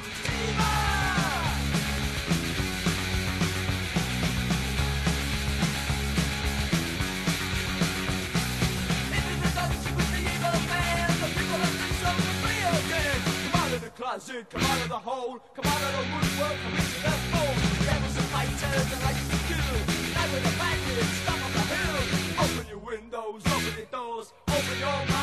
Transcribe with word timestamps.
Closet, 14.34 14.50
come 14.50 14.62
out 14.62 14.82
of 14.82 14.88
the 14.88 14.98
hole, 14.98 15.38
come 15.54 15.64
out 15.64 15.82
of 15.82 15.92
the 15.92 16.04
woodwork, 16.12 16.56
come 16.62 16.74
into 16.74 16.98
the 17.02 17.10
fold. 17.30 17.56
Devils 17.86 18.16
and 18.16 18.28
fighters 18.34 18.92
and 18.92 19.02
like 19.02 19.20
to 19.30 19.38
kill. 19.48 19.78
Night 20.14 20.30
with 20.32 20.50
a 20.50 20.58
bandit, 20.58 21.08
stop 21.22 21.44
on 21.44 21.52
the 21.52 21.64
hill. 21.72 21.96
Open 22.42 22.68
your 22.68 22.78
windows, 22.78 23.42
open 23.46 23.72
your 23.76 23.86
doors, 23.92 24.32
open 24.48 24.78
your 24.78 25.13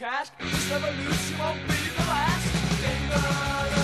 podcast. 0.00 0.30
This 0.38 0.70
revolution 0.70 1.38
won't 1.38 1.68
be 1.68 1.74
the 1.96 2.04
last. 2.08 2.80
David. 2.82 3.79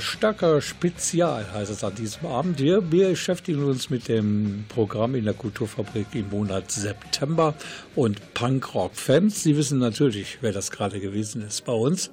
Verstärker 0.00 0.62
Spezial 0.62 1.52
heißt 1.52 1.70
es 1.70 1.84
an 1.84 1.94
diesem 1.94 2.24
Abend. 2.24 2.58
Wir 2.58 2.80
beschäftigen 2.80 3.62
uns 3.64 3.90
mit 3.90 4.08
dem 4.08 4.64
Programm 4.70 5.14
in 5.14 5.26
der 5.26 5.34
Kulturfabrik 5.34 6.06
im 6.14 6.30
Monat 6.30 6.70
September 6.70 7.54
und 7.94 8.32
Punkrock-Fans. 8.32 9.42
Sie 9.42 9.58
wissen 9.58 9.78
natürlich, 9.78 10.38
wer 10.40 10.52
das 10.52 10.70
gerade 10.70 11.00
gewesen 11.00 11.42
ist 11.42 11.66
bei 11.66 11.74
uns. 11.74 12.10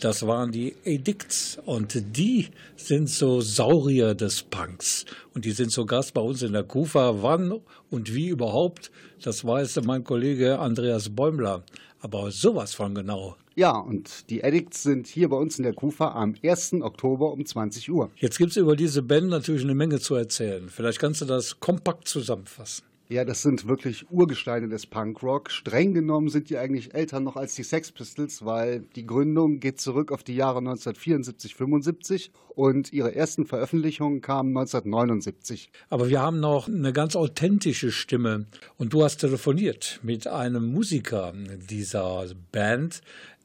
Das 0.00 0.26
waren 0.26 0.50
die 0.50 0.76
Edicts 0.84 1.58
und 1.66 2.16
die 2.16 2.48
sind 2.76 3.10
so 3.10 3.42
Saurier 3.42 4.14
des 4.14 4.42
Punks. 4.42 5.04
Und 5.34 5.44
die 5.44 5.52
sind 5.52 5.70
so 5.70 5.84
Gast 5.84 6.14
bei 6.14 6.22
uns 6.22 6.40
in 6.40 6.54
der 6.54 6.64
Kufa. 6.64 7.22
Wann 7.22 7.60
und 7.90 8.14
wie 8.14 8.28
überhaupt, 8.28 8.90
das 9.22 9.44
weiß 9.44 9.82
mein 9.84 10.04
Kollege 10.04 10.58
Andreas 10.58 11.10
Bäumler. 11.10 11.64
Aber 12.00 12.30
sowas 12.30 12.74
von 12.74 12.94
genau. 12.94 13.36
Ja, 13.54 13.78
und 13.78 14.28
die 14.28 14.44
Addicts 14.44 14.82
sind 14.82 15.06
hier 15.06 15.30
bei 15.30 15.36
uns 15.36 15.58
in 15.58 15.64
der 15.64 15.72
Kufa 15.72 16.12
am 16.12 16.34
1. 16.42 16.74
Oktober 16.82 17.32
um 17.32 17.44
20 17.44 17.90
Uhr. 17.90 18.10
Jetzt 18.16 18.38
gibt 18.38 18.50
es 18.50 18.56
über 18.58 18.76
diese 18.76 19.02
Band 19.02 19.28
natürlich 19.28 19.62
eine 19.62 19.74
Menge 19.74 19.98
zu 19.98 20.14
erzählen. 20.14 20.68
Vielleicht 20.68 20.98
kannst 20.98 21.22
du 21.22 21.24
das 21.24 21.58
kompakt 21.58 22.06
zusammenfassen. 22.06 22.84
Ja, 23.08 23.24
das 23.24 23.42
sind 23.42 23.68
wirklich 23.68 24.10
Urgesteine 24.10 24.68
des 24.68 24.86
Punkrock. 24.86 25.52
Streng 25.52 25.94
genommen 25.94 26.28
sind 26.28 26.50
die 26.50 26.58
eigentlich 26.58 26.92
älter 26.92 27.20
noch 27.20 27.36
als 27.36 27.54
die 27.54 27.62
Sex 27.62 27.92
Pistols, 27.92 28.44
weil 28.44 28.80
die 28.96 29.06
Gründung 29.06 29.60
geht 29.60 29.80
zurück 29.80 30.10
auf 30.10 30.24
die 30.24 30.34
Jahre 30.34 30.58
1974, 30.58 31.54
75 31.54 32.32
und 32.56 32.92
ihre 32.92 33.14
ersten 33.14 33.46
Veröffentlichungen 33.46 34.22
kamen 34.22 34.48
1979. 34.48 35.70
Aber 35.88 36.08
wir 36.08 36.20
haben 36.20 36.40
noch 36.40 36.66
eine 36.66 36.92
ganz 36.92 37.14
authentische 37.14 37.92
Stimme. 37.92 38.46
Und 38.76 38.92
du 38.92 39.04
hast 39.04 39.18
telefoniert 39.18 40.00
mit 40.02 40.26
einem 40.26 40.66
Musiker 40.72 41.32
dieser 41.70 42.26
Band. 42.50 43.02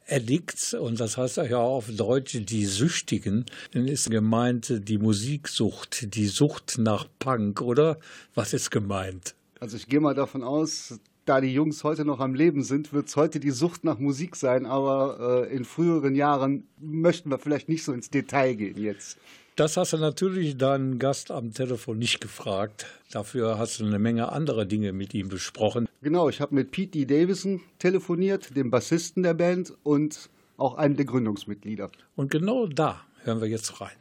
Addicts 0.10 0.74
und 0.74 1.00
das 1.00 1.18
heißt 1.18 1.38
ja 1.38 1.60
auf 1.60 1.86
Deutsch 1.96 2.36
die 2.42 2.66
Süchtigen, 2.66 3.46
dann 3.72 3.88
ist 3.88 4.10
gemeint 4.10 4.74
die 4.90 4.98
Musiksucht, 4.98 6.16
die 6.16 6.26
Sucht 6.26 6.80
nach 6.80 7.08
Punk, 7.20 7.62
oder? 7.62 8.00
Was 8.34 8.54
ist 8.54 8.72
gemeint? 8.72 9.36
Also 9.62 9.78
ich 9.78 9.88
gehe 9.88 10.00
mal 10.00 10.16
davon 10.16 10.42
aus, 10.42 11.00
da 11.26 11.40
die 11.40 11.54
Jungs 11.54 11.84
heute 11.84 12.04
noch 12.04 12.20
am 12.20 12.34
Leben 12.34 12.64
sind, 12.64 12.94
wird 12.94 13.10
es 13.10 13.16
heute 13.16 13.40
die 13.40 13.52
Sucht 13.52 13.84
nach 13.84 14.00
Musik 14.00 14.36
sein, 14.36 14.66
aber 14.66 15.46
äh, 15.48 15.56
in 15.56 15.66
früheren 15.66 16.16
Jahren 16.16 16.68
möchten 16.80 17.30
wir 17.30 17.38
vielleicht 17.38 17.70
nicht 17.70 17.84
so 17.84 17.94
ins 17.94 18.10
Detail 18.10 18.56
gehen 18.56 18.82
jetzt. 18.82 19.20
Das 19.56 19.78
hast 19.78 19.94
du 19.94 19.98
natürlich 19.98 20.58
deinen 20.58 20.98
Gast 20.98 21.30
am 21.30 21.54
Telefon 21.54 22.00
nicht 22.00 22.22
gefragt. 22.22 22.88
Dafür 23.12 23.60
hast 23.60 23.80
du 23.80 23.86
eine 23.86 24.00
Menge 24.00 24.32
anderer 24.32 24.66
Dinge 24.66 24.94
mit 24.94 25.14
ihm 25.14 25.30
besprochen. 25.30 25.88
Genau, 26.02 26.28
ich 26.28 26.42
habe 26.42 26.56
mit 26.56 26.72
Pete 26.72 27.06
D. 27.06 27.06
Davison 27.06 27.62
telefoniert, 27.78 28.56
dem 28.56 28.72
Bassisten 28.72 29.22
der 29.22 29.36
Band 29.36 29.76
und 29.84 30.32
auch 30.58 30.74
einem 30.74 30.96
der 30.96 31.06
Gründungsmitglieder. 31.06 31.92
Und 32.16 32.32
genau 32.32 32.66
da 32.66 33.02
hören 33.26 33.42
wir 33.42 33.48
jetzt 33.48 33.80
rein. 33.80 33.92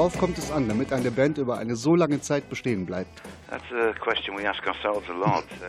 Worauf 0.00 0.16
kommt 0.16 0.38
es 0.38 0.50
an, 0.50 0.66
damit 0.66 0.94
eine 0.94 1.10
Band 1.10 1.36
über 1.36 1.58
eine 1.58 1.76
so 1.76 1.94
lange 1.94 2.22
Zeit 2.22 2.48
bestehen 2.48 2.86
bleibt? 2.86 3.20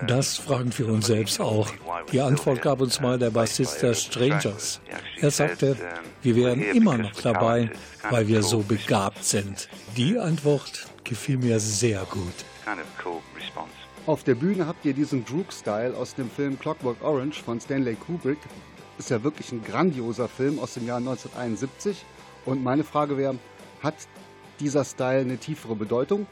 Das 0.08 0.38
fragen 0.38 0.72
wir 0.78 0.88
uns 0.88 1.08
selbst 1.08 1.42
auch. 1.42 1.70
Die 2.14 2.22
Antwort 2.22 2.62
gab 2.62 2.80
uns 2.80 3.02
mal 3.02 3.20
der 3.20 3.30
Bassist 3.30 3.82
der 3.82 3.94
Strangers. 3.94 4.80
Er 5.20 5.32
sagte, 5.32 5.76
wir 6.22 6.36
wären 6.38 6.62
immer 6.62 6.98
noch 6.98 7.12
dabei, 7.22 7.72
weil 8.10 8.30
wir 8.30 8.42
so 8.42 8.60
begabt 8.60 9.22
sind. 9.26 9.68
Die 9.98 10.18
Antwort 10.18 10.88
gefiel 11.04 11.38
mir 11.38 11.60
sehr 11.60 12.00
gut. 12.10 12.46
Auf 14.06 14.24
der 14.24 14.36
Bühne 14.36 14.66
habt 14.66 14.86
ihr 14.86 14.94
diesen 14.94 15.26
Droog-Style 15.26 15.94
aus 15.98 16.16
dem 16.16 16.30
Film 16.30 16.58
Clockwork 16.58 17.04
Orange 17.04 17.44
von 17.44 17.60
Stanley 17.60 17.96
Kubrick. 17.96 18.40
Ist 18.98 19.10
ja 19.10 19.22
wirklich 19.26 19.52
ein 19.52 19.62
grandioser 19.62 20.30
Film 20.30 20.58
aus 20.58 20.76
dem 20.76 20.88
Jahr 20.88 21.00
1971. 21.00 22.06
Und 22.46 22.64
meine 22.64 22.86
Frage 22.86 23.18
wäre, 23.18 23.36
hat 23.82 23.96
dieser 24.60 24.86
Style 24.86 25.22
eine 25.22 25.38
tiefere 25.38 25.76
Bedeutung? 25.76 26.28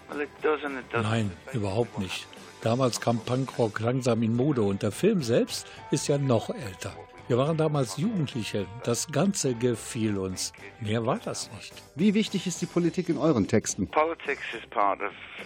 Nein, 1.04 1.32
überhaupt 1.54 2.00
nicht. 2.00 2.28
Damals 2.62 3.00
kam 3.00 3.20
Punkrock 3.20 3.80
langsam 3.80 4.22
in 4.22 4.36
Mode 4.36 4.62
und 4.62 4.84
der 4.84 4.92
Film 4.92 5.24
selbst 5.24 5.66
ist 5.92 6.08
ja 6.08 6.18
noch 6.18 6.50
älter. 6.50 6.94
Wir 7.30 7.38
waren 7.38 7.58
damals 7.58 7.98
Jugendliche. 7.98 8.66
Das 8.84 9.08
Ganze 9.12 9.54
gefiel 9.54 10.18
uns. 10.18 10.52
Mehr 10.82 11.06
war 11.06 11.20
das 11.24 11.52
nicht. 11.52 11.74
Wie 11.94 12.16
wichtig 12.16 12.48
ist 12.48 12.60
die 12.60 12.66
Politik 12.66 13.08
in 13.08 13.20
euren 13.20 13.48
Texten? 13.48 13.88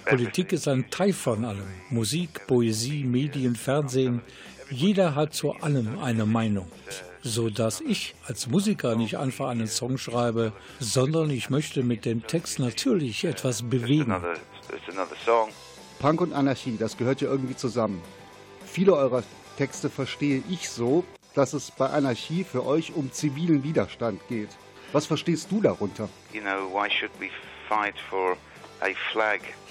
Politik 0.05 0.53
ist 0.53 0.67
ein 0.69 0.89
Teil 0.89 1.11
von 1.11 1.43
allem. 1.43 1.67
Musik, 1.89 2.47
Poesie, 2.47 3.03
Medien, 3.03 3.57
Fernsehen. 3.57 4.21
Jeder 4.73 5.15
hat 5.15 5.33
zu 5.33 5.53
allem 5.53 5.99
eine 5.99 6.25
Meinung 6.25 6.67
so 7.23 7.49
dass 7.49 7.79
ich 7.81 8.15
als 8.27 8.47
Musiker 8.47 8.95
nicht 8.95 9.17
einfach 9.17 9.47
einen 9.47 9.67
Song 9.67 9.97
schreibe, 9.97 10.51
sondern 10.79 11.29
ich 11.29 11.49
möchte 11.49 11.81
mit 11.81 12.05
dem 12.05 12.27
Text 12.27 12.59
natürlich 12.59 13.23
etwas 13.23 13.63
bewegen. 13.63 14.13
Punk 15.99 16.21
und 16.21 16.33
Anarchie, 16.33 16.75
das 16.77 16.97
gehört 16.97 17.21
ja 17.21 17.29
irgendwie 17.29 17.55
zusammen. 17.55 18.01
Viele 18.65 18.93
eurer 18.93 19.23
Texte 19.57 19.89
verstehe 19.89 20.43
ich 20.49 20.69
so, 20.69 21.05
dass 21.33 21.53
es 21.53 21.71
bei 21.71 21.87
Anarchie 21.87 22.43
für 22.43 22.65
euch 22.65 22.93
um 22.93 23.11
zivilen 23.11 23.63
Widerstand 23.63 24.19
geht. 24.27 24.49
Was 24.91 25.05
verstehst 25.05 25.47
du 25.49 25.61
darunter? 25.61 26.09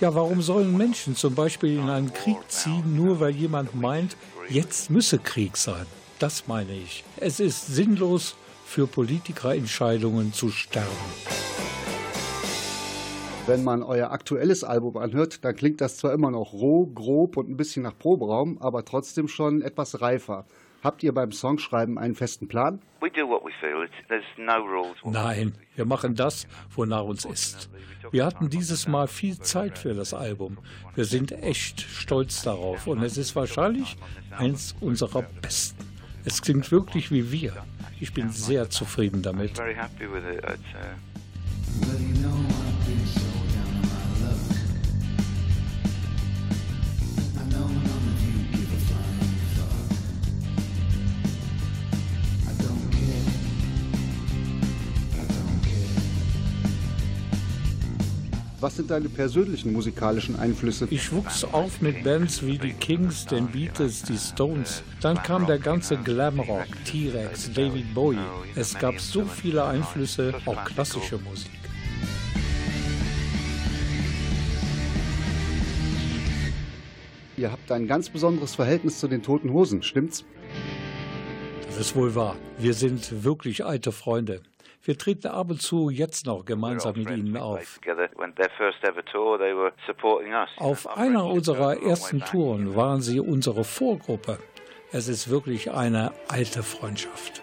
Ja, 0.00 0.14
warum 0.14 0.40
sollen 0.40 0.76
Menschen 0.76 1.14
zum 1.14 1.34
Beispiel 1.34 1.78
in 1.78 1.90
einen 1.90 2.12
Krieg 2.14 2.38
ziehen, 2.48 2.96
nur 2.96 3.20
weil 3.20 3.32
jemand 3.32 3.74
meint, 3.74 4.16
jetzt 4.52 4.90
müsse 4.90 5.18
Krieg 5.18 5.56
sein? 5.56 5.86
Das 6.18 6.46
meine 6.46 6.74
ich. 6.74 7.04
Es 7.16 7.40
ist 7.40 7.66
sinnlos, 7.66 8.36
für 8.66 8.86
Politikerentscheidungen 8.86 10.32
zu 10.32 10.48
sterben. 10.48 10.88
Wenn 13.46 13.64
man 13.64 13.82
euer 13.82 14.12
aktuelles 14.12 14.64
Album 14.64 14.96
anhört, 14.96 15.44
dann 15.44 15.54
klingt 15.54 15.80
das 15.80 15.98
zwar 15.98 16.14
immer 16.14 16.30
noch 16.30 16.54
roh, 16.54 16.86
grob 16.86 17.36
und 17.36 17.50
ein 17.50 17.56
bisschen 17.56 17.82
nach 17.82 17.98
Proberaum, 17.98 18.56
aber 18.58 18.84
trotzdem 18.84 19.28
schon 19.28 19.60
etwas 19.60 20.00
reifer. 20.00 20.46
Habt 20.82 21.02
ihr 21.04 21.12
beim 21.12 21.30
Songschreiben 21.30 21.96
einen 21.96 22.14
festen 22.16 22.48
Plan? 22.48 22.80
Nein, 25.04 25.54
wir 25.76 25.84
machen 25.84 26.16
das, 26.16 26.48
wonach 26.74 27.04
uns 27.04 27.24
ist. 27.24 27.70
Wir 28.10 28.26
hatten 28.26 28.50
dieses 28.50 28.88
Mal 28.88 29.06
viel 29.06 29.38
Zeit 29.38 29.78
für 29.78 29.94
das 29.94 30.12
Album. 30.12 30.58
Wir 30.96 31.04
sind 31.04 31.30
echt 31.30 31.80
stolz 31.80 32.42
darauf 32.42 32.88
und 32.88 33.02
es 33.02 33.16
ist 33.16 33.36
wahrscheinlich 33.36 33.96
eins 34.36 34.74
unserer 34.80 35.22
besten. 35.22 35.84
Es 36.24 36.42
klingt 36.42 36.70
wirklich 36.72 37.12
wie 37.12 37.30
wir. 37.30 37.64
Ich 38.00 38.12
bin 38.12 38.30
sehr 38.30 38.68
zufrieden 38.68 39.22
damit. 39.22 39.60
Was 58.62 58.76
sind 58.76 58.92
deine 58.92 59.08
persönlichen 59.08 59.72
musikalischen 59.72 60.36
Einflüsse? 60.36 60.86
Ich 60.88 61.10
wuchs 61.10 61.42
auf 61.42 61.80
mit 61.80 62.04
Bands 62.04 62.46
wie 62.46 62.58
die 62.58 62.72
Kings, 62.72 63.26
den 63.26 63.48
Beatles, 63.48 64.04
die 64.04 64.16
Stones. 64.16 64.84
Dann 65.00 65.20
kam 65.20 65.46
der 65.46 65.58
ganze 65.58 65.96
Glamrock, 65.96 66.68
T-Rex, 66.84 67.52
David 67.52 67.92
Bowie. 67.92 68.18
Es 68.54 68.78
gab 68.78 69.00
so 69.00 69.24
viele 69.24 69.64
Einflüsse, 69.64 70.34
auch 70.46 70.64
klassische 70.64 71.18
Musik. 71.18 71.50
Ihr 77.36 77.50
habt 77.50 77.72
ein 77.72 77.88
ganz 77.88 78.10
besonderes 78.10 78.54
Verhältnis 78.54 79.00
zu 79.00 79.08
den 79.08 79.24
Toten 79.24 79.52
Hosen, 79.52 79.82
stimmt's? 79.82 80.24
Das 81.66 81.78
ist 81.78 81.96
wohl 81.96 82.14
wahr. 82.14 82.36
Wir 82.58 82.74
sind 82.74 83.24
wirklich 83.24 83.64
alte 83.64 83.90
Freunde. 83.90 84.40
Wir 84.84 84.98
treten 84.98 85.28
ab 85.28 85.50
und 85.50 85.62
zu 85.62 85.90
jetzt 85.90 86.26
noch 86.26 86.44
gemeinsam 86.44 86.96
mit 86.96 87.10
ihnen 87.10 87.36
auf. 87.36 87.80
Auf 90.58 90.96
einer 90.96 91.26
unserer 91.26 91.82
ersten 91.82 92.20
Touren 92.20 92.74
waren 92.74 93.00
sie 93.00 93.20
unsere 93.20 93.62
Vorgruppe. 93.62 94.38
Es 94.90 95.08
ist 95.08 95.30
wirklich 95.30 95.70
eine 95.70 96.12
alte 96.28 96.62
Freundschaft. 96.62 97.42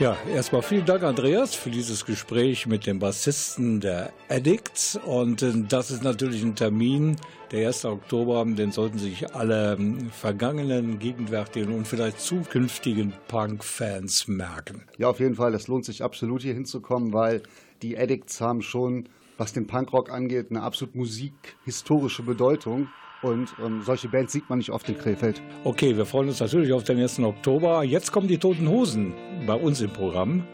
Ja, 0.00 0.16
erstmal 0.34 0.62
vielen 0.62 0.86
Dank, 0.86 1.02
Andreas, 1.02 1.54
für 1.54 1.68
dieses 1.68 2.06
Gespräch 2.06 2.66
mit 2.66 2.86
dem 2.86 2.98
Bassisten 3.00 3.80
der 3.80 4.14
Addicts. 4.30 4.98
Und 5.04 5.42
äh, 5.42 5.52
das 5.68 5.90
ist 5.90 6.02
natürlich 6.02 6.42
ein 6.42 6.54
Termin, 6.54 7.16
der 7.52 7.68
1. 7.68 7.84
Oktober, 7.84 8.46
den 8.46 8.72
sollten 8.72 8.98
sich 8.98 9.34
alle 9.34 9.74
ähm, 9.74 10.08
vergangenen, 10.10 10.98
gegenwärtigen 10.98 11.74
und 11.74 11.86
vielleicht 11.86 12.18
zukünftigen 12.18 13.12
Punk-Fans 13.28 14.26
merken. 14.26 14.84
Ja, 14.96 15.10
auf 15.10 15.20
jeden 15.20 15.34
Fall. 15.34 15.52
Es 15.52 15.68
lohnt 15.68 15.84
sich 15.84 16.02
absolut 16.02 16.40
hier 16.40 16.54
hinzukommen, 16.54 17.12
weil 17.12 17.42
die 17.82 17.98
Addicts 17.98 18.40
haben 18.40 18.62
schon, 18.62 19.06
was 19.40 19.54
den 19.54 19.66
Punkrock 19.66 20.10
angeht, 20.10 20.48
eine 20.50 20.62
absolut 20.62 20.94
musikhistorische 20.94 22.22
Bedeutung. 22.22 22.88
Und 23.22 23.48
ähm, 23.62 23.82
solche 23.82 24.08
Bands 24.08 24.32
sieht 24.32 24.48
man 24.48 24.58
nicht 24.58 24.70
oft 24.70 24.88
in 24.88 24.96
Krefeld. 24.96 25.42
Okay, 25.64 25.96
wir 25.96 26.06
freuen 26.06 26.28
uns 26.28 26.40
natürlich 26.40 26.72
auf 26.72 26.84
den 26.84 26.98
1. 26.98 27.18
Oktober. 27.20 27.82
Jetzt 27.82 28.12
kommen 28.12 28.28
die 28.28 28.38
Toten 28.38 28.68
Hosen 28.68 29.14
bei 29.46 29.54
uns 29.54 29.80
im 29.80 29.90
Programm, 29.90 30.46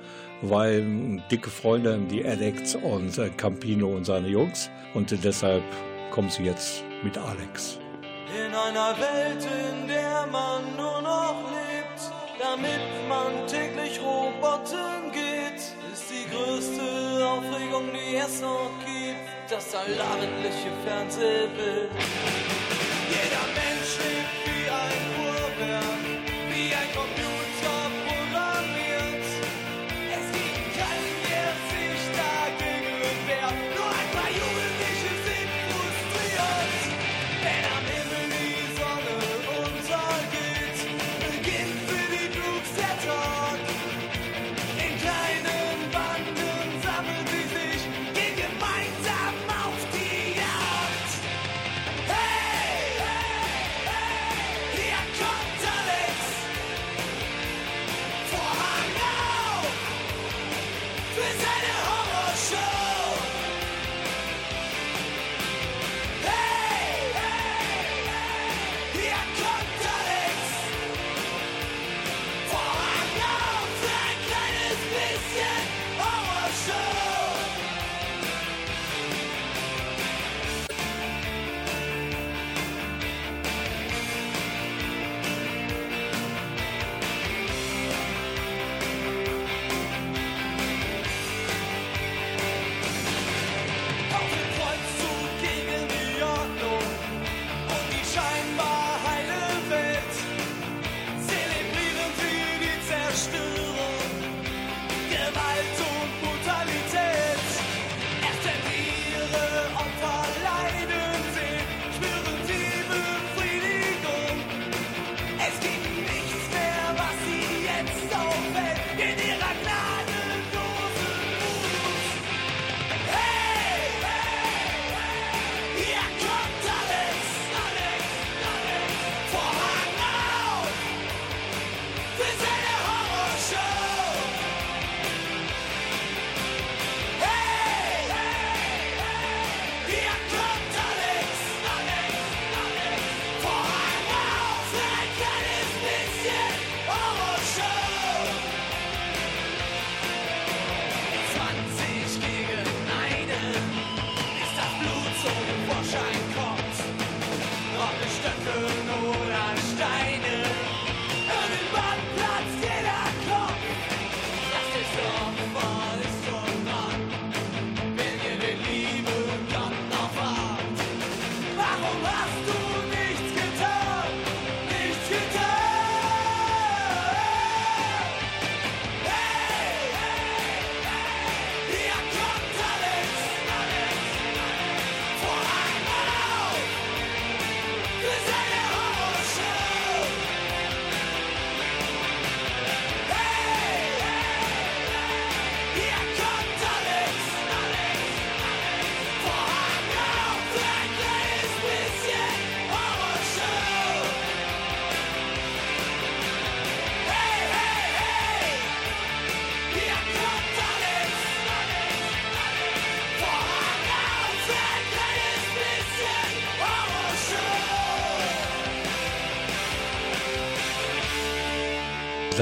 weil 0.42 1.20
dicke 1.30 1.50
Freunde, 1.50 1.98
die 2.10 2.24
Addicts 2.24 2.76
und 2.76 3.18
äh, 3.18 3.28
Campino 3.30 3.88
und 3.88 4.04
seine 4.04 4.28
Jungs. 4.28 4.70
Und 4.94 5.10
äh, 5.12 5.16
deshalb 5.16 5.64
kommen 6.10 6.30
sie 6.30 6.44
jetzt 6.44 6.84
mit 7.02 7.18
Alex. 7.18 7.78
In 8.34 8.54
einer 8.54 8.96
Welt, 8.98 9.46
in 9.46 9.88
der 9.88 10.26
man 10.30 10.62
nur 10.76 11.02
noch 11.02 11.42
lebt, 11.50 12.12
damit 12.40 12.80
man 13.08 13.46
täglich 13.46 14.00
Roboter 14.00 15.05
die 16.16 16.30
größte 16.30 17.26
Aufregung, 17.26 17.90
die 17.92 18.16
es 18.16 18.40
noch 18.40 18.70
gibt, 18.84 19.50
das 19.50 19.74
allabendliche 19.74 20.70
Fernsehbild. 20.84 21.90
Jeder 23.10 23.46
Mensch 23.58 23.92
lebt 24.04 24.36
wie 24.44 24.66
ein 24.70 25.02
Uhrwerk, 25.26 25.95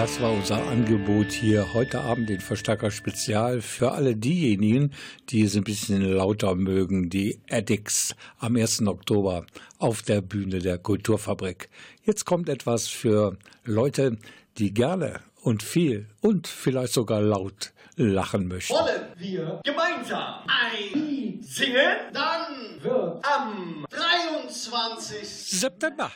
Das 0.05 0.21
war 0.21 0.33
unser 0.33 0.63
Angebot 0.67 1.33
hier 1.33 1.73
heute 1.73 2.03
Abend 2.03 2.29
in 2.29 2.39
Verstärker 2.39 2.91
Spezial 2.91 3.63
für 3.63 3.93
alle 3.93 4.15
diejenigen, 4.15 4.91
die 5.31 5.41
es 5.41 5.57
ein 5.57 5.65
bisschen 5.65 6.03
lauter 6.03 6.55
mögen, 6.57 7.09
die 7.09 7.41
Addicts 7.49 8.15
am 8.39 8.57
1. 8.57 8.87
Oktober 8.87 9.47
auf 9.79 10.03
der 10.03 10.21
Bühne 10.21 10.59
der 10.59 10.77
Kulturfabrik. 10.77 11.71
Jetzt 12.03 12.27
kommt 12.27 12.51
etwas 12.51 12.87
für 12.87 13.39
Leute, 13.65 14.19
die 14.59 14.75
gerne 14.75 15.21
und 15.41 15.63
viel 15.63 16.05
und 16.21 16.49
vielleicht 16.49 16.93
sogar 16.93 17.23
laut 17.23 17.73
lachen 17.97 18.49
möchten. 18.49 18.75
Wollen 18.75 19.13
wir 19.17 19.61
gemeinsam 19.65 20.41
ein 20.47 20.93
Lied 21.01 21.45
singen? 21.45 21.97
Dann 22.13 22.83
wird 22.83 23.25
am 23.25 23.87
23. 23.91 25.29
September 25.29 26.11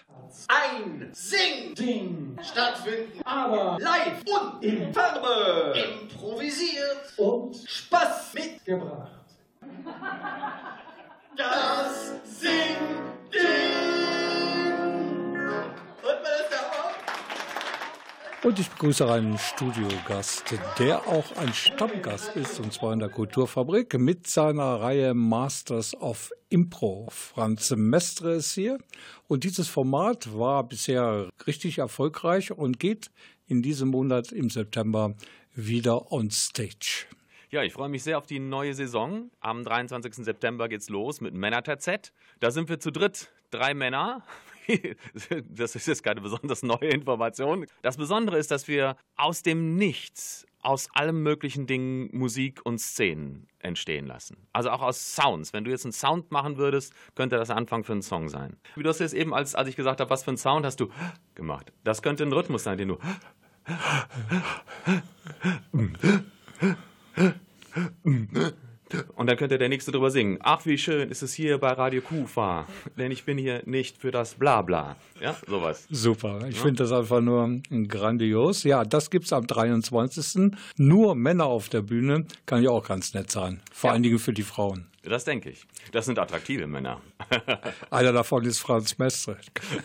ein 0.49 1.11
Sing-Ding 1.13 2.39
stattfinden. 2.43 3.21
Aber 3.25 3.79
live 3.81 4.23
und 4.27 4.65
in 4.65 4.93
Farbe 4.93 5.75
improvisiert 6.03 7.13
und 7.17 7.57
Spaß 7.67 8.35
mitgebracht. 8.35 9.13
Das 11.37 12.15
Sing-Ding. 12.25 14.28
Und 18.45 18.61
ich 18.61 18.71
begrüße 18.71 19.11
einen 19.11 19.37
Studiogast, 19.37 20.55
der 20.79 21.09
auch 21.09 21.37
ein 21.39 21.53
Stammgast 21.53 22.37
ist, 22.37 22.61
und 22.61 22.73
zwar 22.73 22.93
in 22.93 23.01
der 23.01 23.09
Kulturfabrik 23.09 23.99
mit 23.99 24.29
seiner 24.29 24.81
Reihe 24.81 25.13
Masters 25.13 25.93
of 26.01 26.31
Impro. 26.49 27.09
Franz 27.11 27.75
Mestre 27.77 28.35
ist 28.35 28.53
hier. 28.53 28.79
Und 29.27 29.43
dieses 29.43 29.67
Format 29.67 30.39
war 30.39 30.63
bisher 30.63 31.29
richtig 31.49 31.79
erfolgreich 31.79 32.53
und 32.53 32.79
geht 32.79 33.11
in 33.49 33.61
diesem 33.61 33.89
Monat 33.89 34.31
im 34.31 34.51
September 34.51 35.15
wieder 35.57 36.13
on 36.13 36.31
stage. 36.31 37.07
Ja, 37.51 37.65
ich 37.65 37.73
freue 37.73 37.89
mich 37.89 38.05
sehr 38.05 38.19
auf 38.19 38.27
die 38.27 38.39
neue 38.39 38.73
Saison. 38.73 39.33
Am 39.41 39.65
23. 39.65 40.15
September 40.15 40.69
geht's 40.69 40.89
los 40.89 41.21
mit 41.21 41.35
Männer-TZ. 41.35 42.13
Da 42.39 42.53
sind 42.53 42.69
wir 42.69 42.79
zu 42.79 42.93
dritt, 42.93 43.33
drei 43.51 43.75
Männer. 43.75 44.23
Das 45.49 45.75
ist 45.75 45.87
jetzt 45.87 46.03
keine 46.03 46.21
besonders 46.21 46.63
neue 46.63 46.89
Information. 46.89 47.67
Das 47.83 47.97
Besondere 47.97 48.39
ist, 48.39 48.51
dass 48.51 48.69
wir 48.69 48.97
aus 49.17 49.43
dem 49.43 49.77
Nichts, 49.77 50.47
aus 50.61 50.89
allen 50.93 51.23
möglichen 51.23 51.67
Dingen 51.67 52.11
Musik 52.13 52.61
und 52.65 52.79
Szenen 52.79 53.49
entstehen 53.61 54.07
lassen. 54.07 54.37
Also 54.53 54.71
auch 54.71 54.83
aus 54.83 55.15
Sounds. 55.15 55.53
Wenn 55.53 55.65
du 55.65 55.71
jetzt 55.71 55.85
einen 55.85 55.93
Sound 55.93 56.31
machen 56.31 56.57
würdest, 56.57 56.93
könnte 57.15 57.37
das 57.37 57.51
Anfang 57.51 57.85
für 57.85 57.93
einen 57.93 58.03
Song 58.03 58.29
sein. 58.29 58.57
Wie 58.75 58.83
du 58.83 58.89
hast 58.89 58.99
jetzt 59.01 59.15
eben, 59.15 59.35
als, 59.35 59.55
als 59.55 59.69
ich 59.69 59.77
gesagt 59.77 60.01
habe, 60.01 60.11
was 60.11 60.25
für 60.25 60.31
einen 60.31 60.39
Sound 60.39 60.67
hast 60.67 60.81
du 60.81 60.89
gemacht. 61.35 61.73
Das 61.85 62.03
könnte 62.03 62.25
ein 62.25 62.33
Rhythmus 62.33 62.65
sein, 62.65 62.79
den 62.79 62.89
du 62.89 62.99
Und 69.17 69.27
dann 69.29 69.37
könnte 69.37 69.59
der 69.59 69.69
Nächste 69.69 69.93
drüber 69.93 70.11
singen. 70.11 70.39
Ach, 70.43 70.65
wie 70.67 70.79
schön 70.79 71.11
ist 71.11 71.23
es 71.23 71.35
hier 71.35 71.59
bei 71.59 71.73
Radio 71.73 72.01
Kufa, 72.01 72.67
denn 72.97 73.11
ich 73.11 73.25
bin 73.25 73.39
hier 73.39 73.63
nicht 73.67 73.99
für 73.99 74.11
das 74.11 74.35
Blabla. 74.35 74.97
Ja, 75.21 75.37
sowas. 75.47 75.87
Super. 75.91 76.47
Ich 76.49 76.57
ja. 76.57 76.63
finde 76.63 76.85
das 76.85 76.93
einfach 76.93 77.21
nur 77.21 77.61
grandios. 77.89 78.63
Ja, 78.63 78.85
das 78.85 79.11
gibt 79.11 79.27
es 79.27 79.33
am 79.33 79.47
23. 79.47 80.53
Nur 80.77 81.15
Männer 81.15 81.47
auf 81.47 81.69
der 81.69 81.83
Bühne. 81.83 82.27
Kann 82.47 82.63
ja 82.63 82.71
auch 82.71 82.87
ganz 82.87 83.15
nett 83.15 83.31
sein. 83.31 83.61
Vor 83.73 83.89
ja. 83.89 83.95
allen 83.95 84.03
Dingen 84.03 84.19
für 84.19 84.33
die 84.33 84.43
Frauen. 84.43 84.87
Das 85.03 85.25
denke 85.25 85.51
ich. 85.51 85.67
Das 85.93 86.07
sind 86.07 86.19
attraktive 86.19 86.67
Männer. 86.67 87.01
Einer 87.91 88.13
davon 88.13 88.45
ist 88.45 88.59
Franz 88.59 88.99
Mestre. 88.99 89.39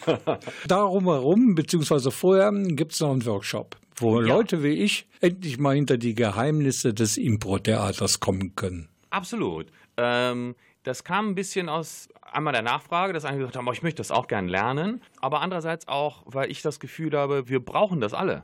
Darum 0.67 1.05
herum, 1.05 1.55
beziehungsweise 1.55 2.11
vorher, 2.11 2.51
gibt 2.51 2.93
es 2.93 2.99
noch 2.99 3.11
einen 3.11 3.25
Workshop, 3.25 3.77
wo 3.95 4.19
ja. 4.21 4.27
Leute 4.27 4.63
wie 4.63 4.73
ich 4.73 5.07
endlich 5.21 5.59
mal 5.59 5.75
hinter 5.75 5.97
die 5.97 6.15
Geheimnisse 6.15 6.93
des 6.93 7.17
Impro-Theaters 7.17 8.19
kommen 8.19 8.55
können. 8.55 8.89
Absolut. 9.13 9.67
Ähm, 9.95 10.55
das 10.81 11.03
kam 11.03 11.29
ein 11.29 11.35
bisschen 11.35 11.69
aus 11.69 12.09
einmal 12.21 12.51
der 12.51 12.63
Nachfrage, 12.63 13.13
dass 13.13 13.25
einige 13.25 13.41
gesagt 13.41 13.57
haben, 13.57 13.67
oh, 13.67 13.71
ich 13.71 13.83
möchte 13.83 13.97
das 13.97 14.11
auch 14.11 14.27
gern 14.27 14.47
lernen, 14.47 15.01
aber 15.21 15.41
andererseits 15.41 15.87
auch, 15.87 16.23
weil 16.25 16.49
ich 16.49 16.63
das 16.63 16.79
Gefühl 16.79 17.11
habe, 17.15 17.47
wir 17.47 17.59
brauchen 17.59 18.01
das 18.01 18.13
alle 18.13 18.43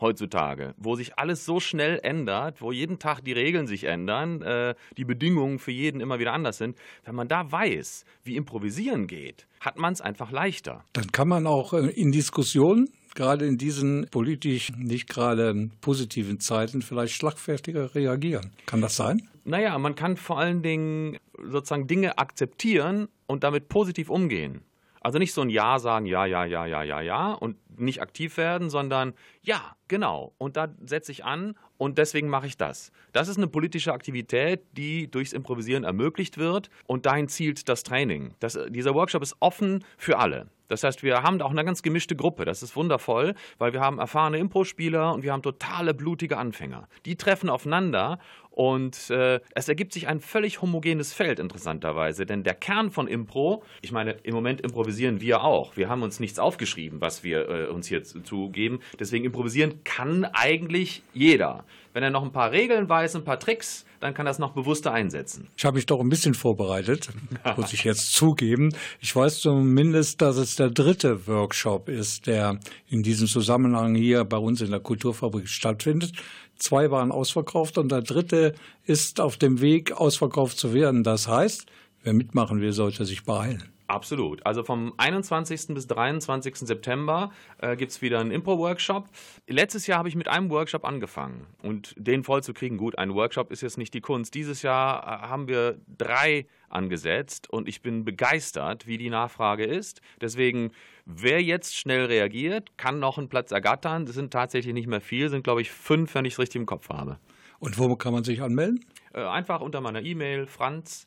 heutzutage, 0.00 0.74
wo 0.78 0.94
sich 0.94 1.18
alles 1.18 1.44
so 1.44 1.60
schnell 1.60 2.00
ändert, 2.02 2.60
wo 2.60 2.72
jeden 2.72 2.98
Tag 2.98 3.24
die 3.24 3.32
Regeln 3.32 3.66
sich 3.66 3.84
ändern, 3.84 4.42
äh, 4.42 4.74
die 4.96 5.04
Bedingungen 5.04 5.58
für 5.58 5.70
jeden 5.70 6.00
immer 6.00 6.18
wieder 6.18 6.32
anders 6.32 6.58
sind. 6.58 6.76
Wenn 7.04 7.14
man 7.14 7.28
da 7.28 7.50
weiß, 7.50 8.04
wie 8.22 8.36
improvisieren 8.36 9.06
geht, 9.06 9.46
hat 9.60 9.78
man 9.78 9.92
es 9.92 10.00
einfach 10.00 10.30
leichter. 10.30 10.84
Dann 10.92 11.12
kann 11.12 11.28
man 11.28 11.46
auch 11.46 11.72
äh, 11.72 11.88
in 11.90 12.10
Diskussionen 12.10 12.88
gerade 13.14 13.46
in 13.46 13.56
diesen 13.56 14.06
politisch 14.10 14.70
nicht 14.76 15.08
gerade 15.08 15.70
positiven 15.80 16.40
Zeiten 16.40 16.82
vielleicht 16.82 17.14
schlagfertiger 17.14 17.94
reagieren. 17.94 18.52
Kann 18.66 18.82
das 18.82 18.96
sein? 18.96 19.26
Naja, 19.48 19.78
man 19.78 19.94
kann 19.94 20.16
vor 20.16 20.40
allen 20.40 20.60
Dingen 20.60 21.18
sozusagen 21.40 21.86
Dinge 21.86 22.18
akzeptieren 22.18 23.08
und 23.26 23.44
damit 23.44 23.68
positiv 23.68 24.10
umgehen. 24.10 24.62
Also 25.00 25.20
nicht 25.20 25.32
so 25.32 25.42
ein 25.42 25.50
Ja 25.50 25.78
sagen, 25.78 26.04
ja, 26.06 26.26
ja, 26.26 26.44
ja, 26.44 26.66
ja, 26.66 26.82
ja, 26.82 27.00
ja 27.00 27.32
und 27.32 27.56
nicht 27.78 28.02
aktiv 28.02 28.36
werden, 28.38 28.70
sondern 28.70 29.14
ja, 29.42 29.76
genau. 29.86 30.32
Und 30.38 30.56
da 30.56 30.74
setze 30.84 31.12
ich 31.12 31.24
an 31.24 31.54
und 31.78 31.96
deswegen 31.96 32.28
mache 32.28 32.48
ich 32.48 32.56
das. 32.56 32.90
Das 33.12 33.28
ist 33.28 33.36
eine 33.36 33.46
politische 33.46 33.92
Aktivität, 33.92 34.62
die 34.72 35.08
durchs 35.08 35.32
Improvisieren 35.32 35.84
ermöglicht 35.84 36.38
wird 36.38 36.68
und 36.88 37.06
dahin 37.06 37.28
zielt 37.28 37.68
das 37.68 37.84
Training. 37.84 38.34
Das, 38.40 38.58
dieser 38.70 38.94
Workshop 38.94 39.22
ist 39.22 39.36
offen 39.38 39.84
für 39.96 40.18
alle. 40.18 40.48
Das 40.68 40.82
heißt, 40.82 41.02
wir 41.02 41.22
haben 41.22 41.40
auch 41.42 41.50
eine 41.50 41.64
ganz 41.64 41.82
gemischte 41.82 42.16
Gruppe. 42.16 42.44
Das 42.44 42.62
ist 42.62 42.74
wundervoll, 42.74 43.34
weil 43.58 43.72
wir 43.72 43.80
haben 43.80 43.98
erfahrene 43.98 44.38
Impro-Spieler 44.38 45.14
und 45.14 45.22
wir 45.22 45.32
haben 45.32 45.42
totale 45.42 45.94
blutige 45.94 46.38
Anfänger. 46.38 46.88
Die 47.04 47.16
treffen 47.16 47.48
aufeinander 47.48 48.18
und 48.56 49.10
äh, 49.10 49.38
es 49.54 49.68
ergibt 49.68 49.92
sich 49.92 50.08
ein 50.08 50.18
völlig 50.18 50.62
homogenes 50.62 51.12
Feld, 51.12 51.40
interessanterweise. 51.40 52.24
Denn 52.24 52.42
der 52.42 52.54
Kern 52.54 52.90
von 52.90 53.06
Impro, 53.06 53.62
ich 53.82 53.92
meine, 53.92 54.12
im 54.22 54.34
Moment 54.34 54.62
improvisieren 54.62 55.20
wir 55.20 55.44
auch. 55.44 55.76
Wir 55.76 55.90
haben 55.90 56.02
uns 56.02 56.20
nichts 56.20 56.38
aufgeschrieben, 56.38 57.02
was 57.02 57.22
wir 57.22 57.50
äh, 57.50 57.66
uns 57.66 57.86
hier 57.86 58.02
zugeben. 58.02 58.80
Deswegen 58.98 59.26
improvisieren 59.26 59.84
kann 59.84 60.24
eigentlich 60.24 61.02
jeder. 61.12 61.64
Wenn 61.92 62.02
er 62.02 62.08
noch 62.08 62.22
ein 62.22 62.32
paar 62.32 62.50
Regeln 62.50 62.88
weiß, 62.88 63.16
ein 63.16 63.24
paar 63.24 63.38
Tricks, 63.38 63.84
dann 64.00 64.14
kann 64.14 64.26
das 64.26 64.38
noch 64.38 64.52
bewusster 64.52 64.92
einsetzen. 64.92 65.48
Ich 65.56 65.64
habe 65.64 65.76
mich 65.76 65.86
doch 65.86 66.00
ein 66.00 66.08
bisschen 66.08 66.34
vorbereitet, 66.34 67.08
muss 67.56 67.72
ich 67.72 67.84
jetzt 67.84 68.12
zugeben. 68.12 68.74
Ich 69.00 69.14
weiß 69.14 69.40
zumindest, 69.40 70.20
dass 70.22 70.36
es 70.36 70.56
der 70.56 70.70
dritte 70.70 71.26
Workshop 71.26 71.88
ist, 71.88 72.26
der 72.26 72.58
in 72.88 73.02
diesem 73.02 73.26
Zusammenhang 73.26 73.94
hier 73.94 74.24
bei 74.24 74.38
uns 74.38 74.60
in 74.60 74.70
der 74.70 74.80
Kulturfabrik 74.80 75.48
stattfindet. 75.48 76.12
Zwei 76.56 76.90
waren 76.90 77.12
ausverkauft 77.12 77.78
und 77.78 77.92
der 77.92 78.02
dritte 78.02 78.54
ist 78.84 79.20
auf 79.20 79.36
dem 79.36 79.60
Weg, 79.60 79.92
ausverkauft 79.92 80.58
zu 80.58 80.72
werden. 80.72 81.04
Das 81.04 81.28
heißt, 81.28 81.66
wer 82.02 82.14
mitmachen 82.14 82.60
will, 82.60 82.72
sollte 82.72 83.04
sich 83.04 83.24
beeilen. 83.24 83.75
Absolut. 83.88 84.44
Also 84.44 84.64
vom 84.64 84.94
21. 84.96 85.68
bis 85.68 85.86
23. 85.86 86.56
September 86.56 87.30
äh, 87.58 87.76
gibt 87.76 87.92
es 87.92 88.02
wieder 88.02 88.18
einen 88.18 88.32
Impro-Workshop. 88.32 89.08
Letztes 89.46 89.86
Jahr 89.86 89.98
habe 89.98 90.08
ich 90.08 90.16
mit 90.16 90.28
einem 90.28 90.50
Workshop 90.50 90.84
angefangen 90.84 91.46
und 91.62 91.94
den 91.96 92.24
voll 92.24 92.42
zu 92.42 92.52
kriegen. 92.52 92.78
Gut, 92.78 92.98
ein 92.98 93.14
Workshop 93.14 93.52
ist 93.52 93.60
jetzt 93.60 93.78
nicht 93.78 93.94
die 93.94 94.00
Kunst. 94.00 94.34
Dieses 94.34 94.62
Jahr 94.62 95.02
äh, 95.04 95.28
haben 95.28 95.46
wir 95.46 95.78
drei 95.86 96.46
angesetzt 96.68 97.48
und 97.48 97.68
ich 97.68 97.80
bin 97.80 98.04
begeistert, 98.04 98.88
wie 98.88 98.98
die 98.98 99.08
Nachfrage 99.08 99.64
ist. 99.64 100.00
Deswegen, 100.20 100.72
wer 101.04 101.40
jetzt 101.40 101.76
schnell 101.76 102.06
reagiert, 102.06 102.76
kann 102.76 102.98
noch 102.98 103.18
einen 103.18 103.28
Platz 103.28 103.52
ergattern. 103.52 104.04
Das 104.04 104.16
sind 104.16 104.32
tatsächlich 104.32 104.74
nicht 104.74 104.88
mehr 104.88 105.00
viel, 105.00 105.28
sind 105.30 105.44
glaube 105.44 105.60
ich 105.60 105.70
fünf, 105.70 106.14
wenn 106.16 106.24
ich 106.24 106.34
es 106.34 106.38
richtig 106.40 106.60
im 106.60 106.66
Kopf 106.66 106.88
habe. 106.88 107.18
Und 107.60 107.78
wo 107.78 107.94
kann 107.94 108.12
man 108.12 108.24
sich 108.24 108.42
anmelden? 108.42 108.84
Äh, 109.14 109.20
einfach 109.22 109.60
unter 109.60 109.80
meiner 109.80 110.02
E-Mail 110.02 110.46
franz@ 110.46 111.06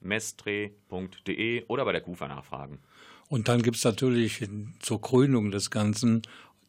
mestre.de 0.00 1.64
oder 1.66 1.84
bei 1.84 1.92
der 1.92 2.00
KUFA 2.00 2.28
nachfragen. 2.28 2.78
Und 3.28 3.48
dann 3.48 3.62
gibt 3.62 3.76
es 3.76 3.84
natürlich 3.84 4.48
zur 4.80 5.00
Krönung 5.00 5.50
des 5.50 5.70
Ganzen 5.70 6.22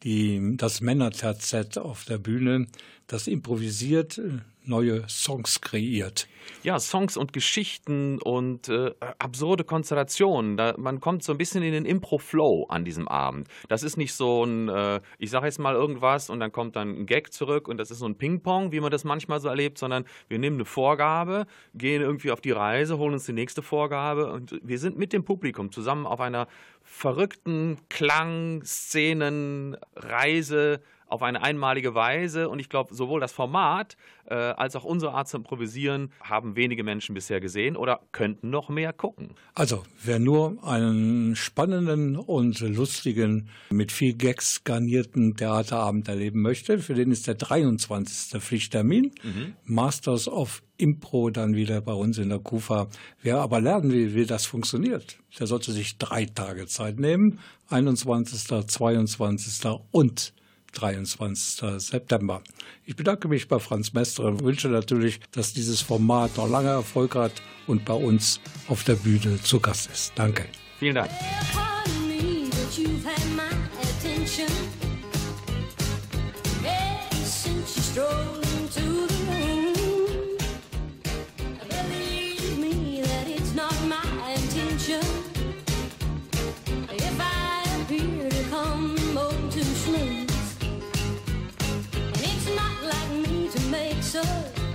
die, 0.04 0.56
das 0.58 0.82
Männer-TZ 0.82 1.78
auf 1.78 2.06
der 2.06 2.18
Bühne, 2.18 2.68
das 3.08 3.28
improvisiert 3.28 4.22
neue 4.70 5.04
Songs 5.10 5.60
kreiert. 5.62 6.28
Ja, 6.64 6.80
Songs 6.80 7.18
und 7.18 7.34
Geschichten 7.34 8.20
und 8.22 8.70
äh, 8.70 8.94
absurde 9.18 9.64
Konstellationen. 9.64 10.58
Da, 10.58 10.76
man 10.78 11.00
kommt 11.00 11.24
so 11.24 11.32
ein 11.32 11.38
bisschen 11.38 11.63
in 11.63 11.74
den 11.74 11.86
Impro-Flow 11.86 12.67
an 12.70 12.86
diesem 12.86 13.08
Abend. 13.08 13.48
Das 13.67 13.84
ist 13.84 13.98
nicht 13.98 14.13
so 14.13 14.43
ein, 14.43 14.70
äh, 14.70 15.02
ich 15.17 15.30
sage 15.30 15.46
jetzt 15.46 15.60
mal 15.60 15.76
irgendwas 15.76 16.30
und 16.30 16.39
dann 16.39 16.52
kommt 16.52 16.76
dann 16.76 16.89
ein 16.89 17.06
Gag 17.06 17.34
zurück 17.34 17.67
und 17.67 17.78
das 17.78 17.91
ist 17.91 18.00
so 18.00 18.06
ein 18.06 18.15
Ping-Pong, 18.15 18.72
wie 18.72 18.80
man 18.80 18.91
das 18.91 19.04
manchmal 19.04 19.39
so 19.39 19.50
erlebt, 19.50 19.78
sondern 19.78 20.06
wir 20.28 20.39
nehmen 20.39 20.58
eine 20.58 20.65
Vorgabe, 20.65 21.46
gehen 21.74 22.02
irgendwie 22.02 22.32
auf 22.32 22.41
die 22.41 22.52
Reise, 22.52 22.98
holen 22.98 23.13
uns 23.13 23.26
die 23.26 23.34
nächste 23.34 23.62
Vorgabe 23.62 24.32
und 24.32 24.60
wir 24.63 24.80
sind 24.80 24.98
mit 24.98 25.13
dem 25.13 25.24
Publikum 25.24 25.72
zusammen 25.72 26.06
auf 26.06 26.20
einer 26.20 26.48
verrückten 26.82 27.78
Klang, 27.89 28.63
Szenen, 28.63 29.78
Reise 29.96 30.82
auf 31.10 31.22
eine 31.22 31.41
einmalige 31.41 31.95
Weise. 31.95 32.50
Und 32.50 32.60
ich 32.60 32.69
glaube, 32.69 32.93
sowohl 32.93 33.19
das 33.19 33.32
Format 33.32 33.98
äh, 34.26 34.36
als 34.36 34.76
auch 34.76 34.84
unsere 34.84 35.13
Art 35.13 35.28
zu 35.28 35.38
improvisieren 35.38 36.12
haben 36.22 36.56
wenige 36.56 36.84
Menschen 36.84 37.15
bisher 37.15 37.39
gesehen 37.39 37.76
oder 37.76 38.02
könnten 38.12 38.50
noch 38.50 38.69
mehr 38.69 38.93
gucken. 38.93 39.36
Also, 39.54 39.84
wer 40.04 40.19
nur 40.19 40.63
einen 40.63 41.36
spannenden 41.36 42.15
und 42.15 42.60
lustigen, 42.60 43.50
mit 43.69 43.91
viel 43.91 44.13
Gags 44.13 44.63
garnierten 44.63 45.36
Theaterabend 45.36 46.08
erleben 46.08 46.41
möchte, 46.41 46.80
für 46.80 46.93
den 46.93 47.12
ist 47.12 47.28
der 47.28 47.36
23. 47.36 48.41
Pflichttermin. 48.41 49.12
Mhm. 49.24 49.54
Masters 49.65 50.28
of 50.28 50.62
Impro 50.78 51.30
dann 51.30 51.56
wieder 51.56 51.82
bei 51.82 51.93
uns 51.93 52.17
in 52.17 52.30
der 52.30 52.39
KUFA. 52.39 52.88
Wer 53.22 53.39
aber 53.39 53.60
lernen 53.60 53.91
will, 53.91 54.15
wie 54.15 54.26
das 54.26 54.45
funktioniert, 54.45 55.17
der 55.38 55.48
sollte 55.48 55.72
sich 55.72 55.98
drei 55.98 56.26
Tage 56.26 56.67
Zeit 56.67 57.00
nehmen. 57.00 57.39
21., 57.69 58.67
22. 58.67 59.80
und 59.91 60.34
23. 60.71 61.79
September. 61.79 62.41
Ich 62.86 62.95
bedanke 62.95 63.27
mich 63.27 63.47
bei 63.47 63.60
Franz 63.60 63.93
Mestre 63.93 64.27
und 64.27 64.43
wünsche 64.43 64.69
natürlich, 64.69 65.19
dass 65.32 65.53
dieses 65.53 65.82
Format 65.82 66.38
noch 66.38 66.49
lange 66.49 66.69
Erfolg 66.69 67.15
hat 67.15 67.34
und 67.67 67.86
bei 67.86 67.93
uns 67.93 68.39
auf 68.67 68.84
der 68.84 68.95
Bühne 68.95 69.41
zu 69.41 69.60
Gast 69.60 69.89
ist. 69.91 70.13
Danke. 70.15 70.45
Vielen 70.79 70.95
Dank. 70.95 71.12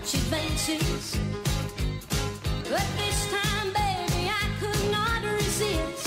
Such 0.05 0.21
advances. 0.21 1.19
But 2.69 2.85
this 2.97 3.31
time, 3.31 3.73
baby, 3.73 4.29
I 4.29 4.49
could 4.61 4.90
not 4.90 5.23
resist. 5.25 6.04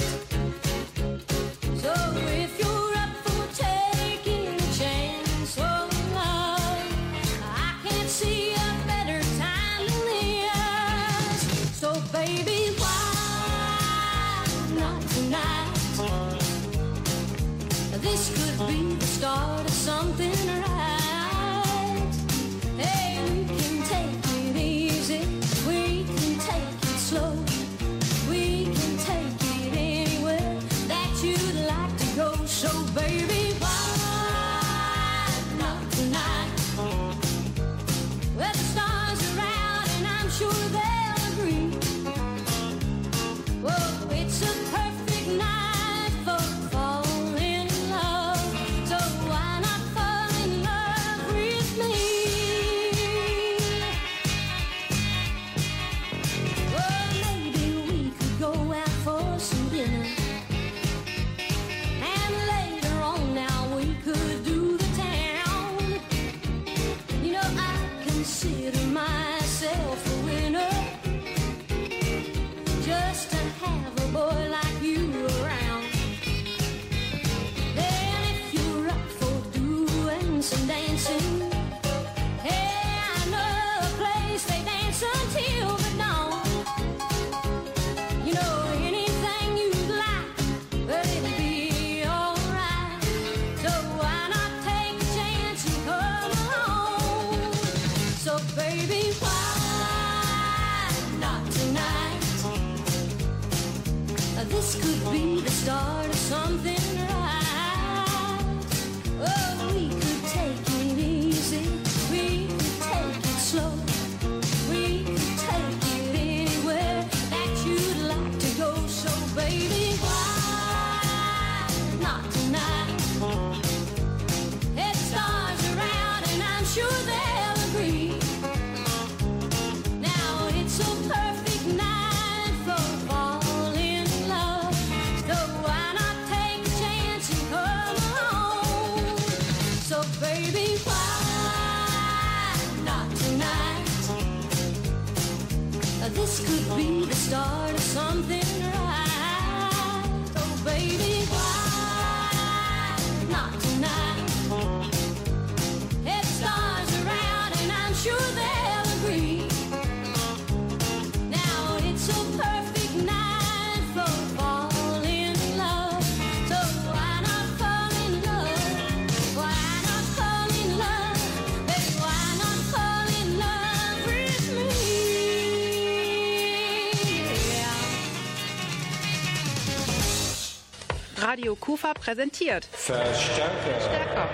Radio 181.48 181.56
Kufa 181.56 181.94
präsentiert. 181.94 182.68
Verstärker. 182.74 183.80
Stärker. 183.80 184.28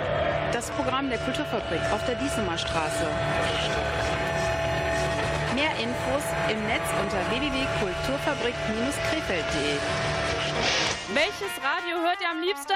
Das 0.51 0.71
Programm 0.71 1.11
der 1.11 1.19
Kulturfabrik 1.19 1.79
auf 1.91 2.03
der 2.07 2.15
Diesemer 2.15 2.57
Straße. 2.57 3.05
Mehr 5.53 5.69
Infos 5.77 6.23
im 6.49 6.65
Netz 6.65 6.81
unter 7.03 7.21
www.kulturfabrik-krefeld.de. 7.29 9.77
Welches 11.13 11.53
Radio 11.61 12.01
hört 12.01 12.19
ihr 12.19 12.31
am 12.31 12.41
liebsten? 12.41 12.73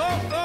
oh. 0.00 0.37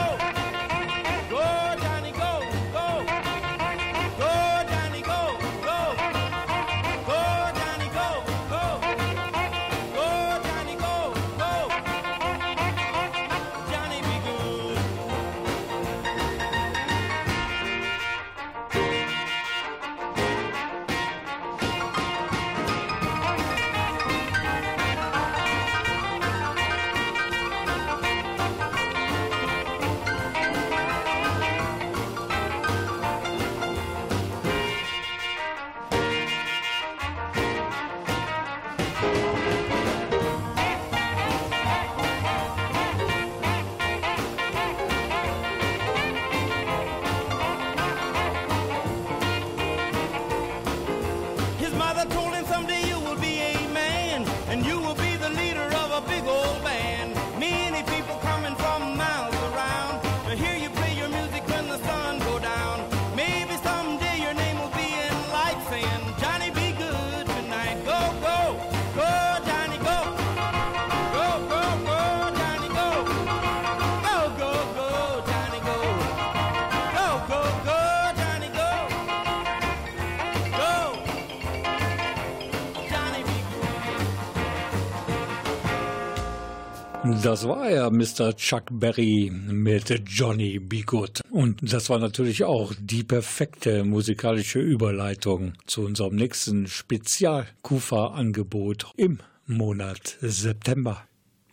Das 87.24 87.48
war 87.48 87.72
ja 87.72 87.90
Mr. 87.90 88.36
Chuck 88.36 88.66
Berry 88.70 89.32
mit 89.32 90.04
Johnny 90.08 90.60
B. 90.60 90.82
Good. 90.82 91.22
Und 91.32 91.72
das 91.72 91.90
war 91.90 91.98
natürlich 91.98 92.44
auch 92.44 92.74
die 92.78 93.06
perfekte 93.06 93.86
musikalische 93.86 94.60
Überleitung 94.60 95.54
zu 95.66 95.86
unserem 95.86 96.18
nächsten 96.18 96.68
Spezial-Kufa-Angebot 96.68 98.92
im 98.98 99.20
Monat 99.48 100.18
September. 100.20 101.06